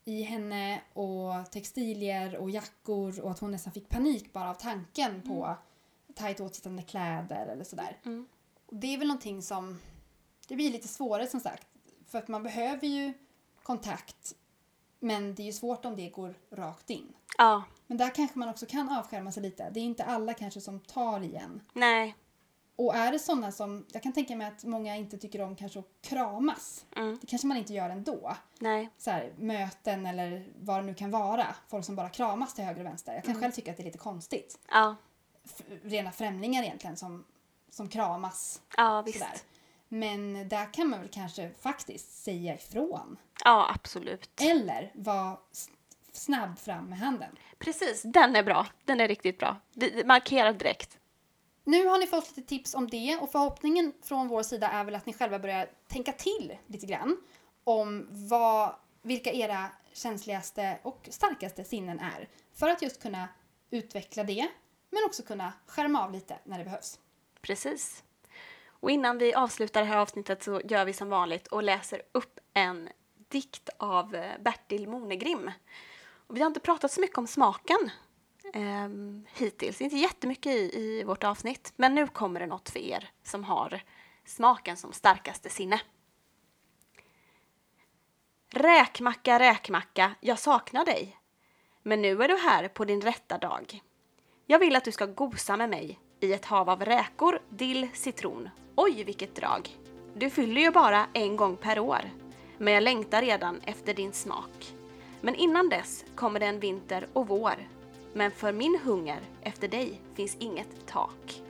i 0.06 0.22
henne 0.22 0.82
och 0.94 1.52
textilier 1.52 2.36
och 2.38 2.50
jackor 2.50 3.20
och 3.20 3.32
att 3.32 3.40
hon 3.40 3.52
nästan 3.52 3.74
fick 3.74 3.90
panik 3.90 4.34
bara 4.34 4.50
av 4.50 4.54
tanken 4.54 5.22
på 5.22 5.56
tajt 6.16 6.40
åtsittande 6.40 6.82
kläder 6.82 7.46
eller 7.46 7.64
sådär. 7.64 7.98
Mm. 8.06 8.28
Det 8.70 8.94
är 8.94 8.98
väl 8.98 9.08
någonting 9.08 9.42
som... 9.42 9.80
Det 10.48 10.56
blir 10.56 10.72
lite 10.72 10.88
svårare 10.88 11.28
som 11.28 11.40
sagt. 11.40 11.68
För 12.08 12.18
att 12.18 12.28
man 12.28 12.44
behöver 12.44 12.88
ju 12.88 13.14
kontakt. 13.64 14.36
Men 15.04 15.36
det 15.36 15.42
är 15.44 15.46
ju 15.46 15.54
svårt 15.54 15.86
om 15.86 15.96
det 15.96 16.10
går 16.10 16.36
rakt 16.52 16.90
in. 16.90 17.14
Ja, 17.38 17.64
Men 17.88 17.98
där 17.98 18.10
kanske 18.16 18.40
man 18.40 18.50
också 18.50 18.66
kan 18.66 18.90
avskärma 18.90 19.32
sig 19.32 19.44
lite. 19.44 19.70
Det 19.70 19.80
är 19.80 19.84
inte 19.84 20.04
alla 20.04 20.34
kanske 20.34 20.62
som 20.62 20.80
tar 20.80 21.20
igen. 21.24 21.62
nej. 21.74 22.16
Och 22.76 22.96
är 22.96 23.12
det 23.12 23.20
sådana 23.20 23.52
som... 23.52 23.86
Jag 23.92 24.04
kan 24.04 24.14
tänka 24.14 24.36
mig 24.36 24.48
att 24.48 24.64
många 24.64 24.96
inte 24.98 25.18
tycker 25.18 25.42
om 25.42 25.56
kanske 25.56 25.80
att 25.80 25.88
kramas. 26.02 26.86
Mm, 26.96 27.18
Det 27.22 27.28
kanske 27.28 27.48
man 27.48 27.58
inte 27.58 27.74
gör 27.74 27.90
ändå. 27.90 28.36
nej. 28.60 28.90
Så 28.98 29.12
här, 29.12 29.34
möten 29.38 30.06
eller 30.06 30.48
vad 30.60 30.78
det 30.80 30.84
nu 30.86 30.94
kan 30.94 31.12
vara. 31.12 31.48
Folk 31.68 31.86
som 31.86 31.96
bara 31.96 32.10
kramas 32.10 32.54
till 32.54 32.64
höger 32.64 32.80
och 32.80 32.86
vänster. 32.86 33.14
Jag 33.14 33.24
kan 33.24 33.36
själv 33.42 33.52
tycka 33.52 33.72
att 33.72 33.78
det 33.78 33.84
är 33.84 33.86
lite 33.86 33.98
konstigt. 33.98 34.60
Ja, 34.72 34.96
F- 35.46 35.62
rena 35.84 36.12
främlingar 36.12 36.64
egentligen 36.64 36.98
som, 36.98 37.26
som 37.70 37.88
kramas 37.90 38.62
ja 38.78 39.02
visst. 39.02 39.20
Sådär. 39.20 39.38
Men 39.94 40.50
där 40.50 40.74
kan 40.74 40.90
man 40.90 41.00
väl 41.00 41.10
kanske 41.10 41.52
faktiskt 41.62 42.24
säga 42.24 42.56
ifrån. 42.56 43.18
Ja, 43.44 43.72
absolut. 43.76 44.42
Eller 44.42 44.92
vara 44.96 45.38
snabb 46.12 46.60
fram 46.60 46.86
med 46.86 47.00
handen. 47.00 47.36
Precis, 47.60 48.02
den 48.02 48.36
är 48.36 48.44
bra. 48.44 48.68
Den 48.86 49.02
är 49.02 49.08
riktigt 49.08 49.40
bra. 49.40 49.60
Vi 49.74 50.04
markerar 50.04 50.54
direkt. 50.54 50.98
Nu 51.64 51.86
har 51.86 52.00
ni 52.00 52.08
fått 52.08 52.38
lite 52.38 52.50
tips 52.50 52.74
om 52.74 52.90
det 52.90 53.18
och 53.18 53.32
förhoppningen 53.32 53.94
från 54.04 54.28
vår 54.28 54.44
sida 54.44 54.68
är 54.68 54.84
väl 54.84 54.96
att 54.96 55.06
ni 55.06 55.14
själva 55.14 55.40
börjar 55.40 55.70
tänka 55.88 56.12
till 56.12 56.58
lite 56.68 56.86
grann 56.86 57.18
om 57.64 58.08
vad, 58.10 58.76
vilka 59.02 59.32
era 59.32 59.66
känsligaste 59.94 60.80
och 60.84 61.08
starkaste 61.12 61.64
sinnen 61.64 62.00
är. 62.00 62.30
För 62.54 62.70
att 62.70 62.82
just 62.82 63.02
kunna 63.02 63.28
utveckla 63.70 64.24
det 64.24 64.48
men 64.90 65.04
också 65.06 65.24
kunna 65.24 65.54
skärma 65.68 66.04
av 66.04 66.12
lite 66.12 66.40
när 66.44 66.58
det 66.58 66.64
behövs. 66.64 67.00
Precis. 67.42 68.04
Och 68.84 68.92
innan 68.92 69.18
vi 69.18 69.34
avslutar 69.34 69.82
det 69.82 69.88
här 69.88 69.98
avsnittet 69.98 70.44
så 70.44 70.62
gör 70.66 70.86
vi 70.86 70.94
som 70.94 71.10
vanligt 71.10 71.48
och 71.48 71.64
läser 71.64 72.02
upp 72.12 72.40
en 72.54 72.90
dikt 73.28 73.70
av 73.78 74.16
eh, 74.16 74.32
Bertil 74.40 74.88
Monegrim. 74.88 75.52
Och 76.28 76.36
vi 76.36 76.40
har 76.40 76.48
inte 76.48 76.60
pratat 76.60 76.92
så 76.92 77.02
mycket 77.02 77.18
om 77.18 77.28
smaken 77.28 77.92
eh, 78.54 78.90
hittills, 79.34 79.82
inte 79.82 79.96
jättemycket 79.96 80.52
i, 80.52 80.80
i 80.80 81.04
vårt 81.04 81.24
avsnitt. 81.24 81.74
Men 81.76 81.96
nu 81.96 82.08
kommer 82.08 82.40
det 82.40 82.46
något 82.46 82.70
för 82.70 82.80
er 82.80 83.10
som 83.24 83.44
har 83.44 83.82
smaken 84.26 84.78
som 84.78 84.94
starkaste 84.94 85.50
sinne. 85.50 85.82
Räkmacka, 88.50 89.40
räkmacka, 89.40 90.16
jag 90.20 90.40
saknar 90.40 90.86
dig. 90.86 91.18
Men 91.84 92.02
nu 92.02 92.24
är 92.24 92.28
du 92.28 92.38
här 92.38 92.68
på 92.68 92.86
din 92.86 93.02
rätta 93.02 93.38
dag. 93.38 93.82
Jag 94.46 94.60
vill 94.60 94.76
att 94.76 94.86
du 94.86 94.92
ska 94.92 95.06
gosa 95.06 95.58
med 95.58 95.70
mig 95.70 96.00
i 96.24 96.34
ett 96.34 96.46
hav 96.46 96.70
av 96.70 96.86
räkor, 96.86 97.40
dill, 97.50 97.88
citron. 97.94 98.50
Oj, 98.76 99.04
vilket 99.04 99.36
drag! 99.36 99.70
Du 100.14 100.30
fyller 100.30 100.62
ju 100.62 100.72
bara 100.72 101.06
en 101.14 101.36
gång 101.36 101.58
per 101.58 101.80
år. 101.80 102.02
Men 102.58 102.74
jag 102.74 102.84
längtar 102.84 103.22
redan 103.22 103.62
efter 103.66 103.94
din 103.94 104.14
smak. 104.14 104.74
Men 105.22 105.36
innan 105.36 105.70
dess 105.70 106.06
kommer 106.16 106.40
det 106.40 106.46
en 106.46 106.60
vinter 106.60 107.08
och 107.14 107.28
vår. 107.28 107.68
Men 108.14 108.32
för 108.32 108.52
min 108.52 108.80
hunger 108.84 109.20
efter 109.42 109.68
dig 109.68 110.02
finns 110.14 110.38
inget 110.40 110.88
tak. 110.88 111.42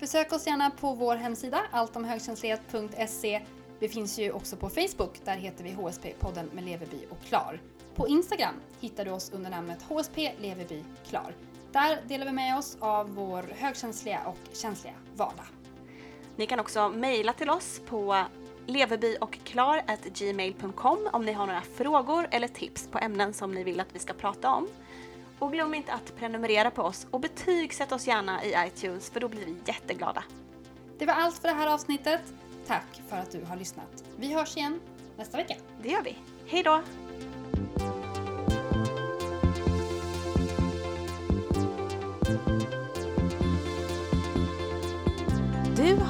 Besök 0.00 0.32
oss 0.32 0.46
gärna 0.46 0.70
på 0.70 0.92
vår 0.92 1.16
hemsida 1.16 1.60
alltomhögkänslighet.se. 1.70 3.42
Vi 3.78 3.88
finns 3.88 4.18
ju 4.18 4.32
också 4.32 4.56
på 4.56 4.68
Facebook, 4.68 5.20
där 5.24 5.36
heter 5.36 5.64
vi 5.64 5.70
HSP-podden 5.70 6.44
med 6.52 6.64
Leverby 6.64 7.06
och 7.10 7.22
Klar. 7.28 7.60
På 7.94 8.08
Instagram 8.08 8.54
hittar 8.80 9.04
du 9.04 9.10
oss 9.10 9.30
under 9.34 9.50
namnet 9.50 9.82
HSP 9.82 10.32
Leverby 10.40 10.84
Klar. 11.08 11.34
Där 11.76 11.98
delar 12.06 12.26
vi 12.26 12.32
med 12.32 12.58
oss 12.58 12.76
av 12.80 13.14
vår 13.14 13.42
högkänsliga 13.42 14.20
och 14.26 14.38
känsliga 14.52 14.94
vardag. 15.16 15.46
Ni 16.36 16.46
kan 16.46 16.60
också 16.60 16.88
mejla 16.88 17.32
till 17.32 17.50
oss 17.50 17.80
på 17.86 18.24
leverbyochklar.gmail.com 18.66 21.08
om 21.12 21.24
ni 21.24 21.32
har 21.32 21.46
några 21.46 21.62
frågor 21.62 22.28
eller 22.30 22.48
tips 22.48 22.88
på 22.88 22.98
ämnen 22.98 23.34
som 23.34 23.54
ni 23.54 23.64
vill 23.64 23.80
att 23.80 23.94
vi 23.94 23.98
ska 23.98 24.12
prata 24.12 24.50
om. 24.50 24.68
Och 25.38 25.52
glöm 25.52 25.74
inte 25.74 25.92
att 25.92 26.16
prenumerera 26.16 26.70
på 26.70 26.82
oss 26.82 27.06
och 27.10 27.20
betygsätt 27.20 27.92
oss 27.92 28.06
gärna 28.06 28.44
i 28.44 28.54
iTunes 28.66 29.10
för 29.10 29.20
då 29.20 29.28
blir 29.28 29.46
vi 29.46 29.56
jätteglada. 29.64 30.24
Det 30.98 31.06
var 31.06 31.14
allt 31.14 31.38
för 31.38 31.48
det 31.48 31.54
här 31.54 31.74
avsnittet. 31.74 32.20
Tack 32.66 33.02
för 33.08 33.16
att 33.16 33.30
du 33.30 33.44
har 33.44 33.56
lyssnat. 33.56 34.04
Vi 34.16 34.34
hörs 34.34 34.56
igen 34.56 34.80
nästa 35.16 35.36
vecka. 35.36 35.54
Det 35.82 35.88
gör 35.88 36.02
vi. 36.02 36.16
Hej 36.46 36.62
då! 36.62 36.82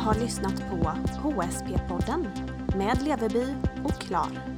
Har 0.06 0.14
lyssnat 0.14 0.62
på 0.70 0.76
HSP-podden 1.22 2.26
med 2.76 3.02
Leveby 3.02 3.54
och 3.84 4.00
Klar. 4.00 4.55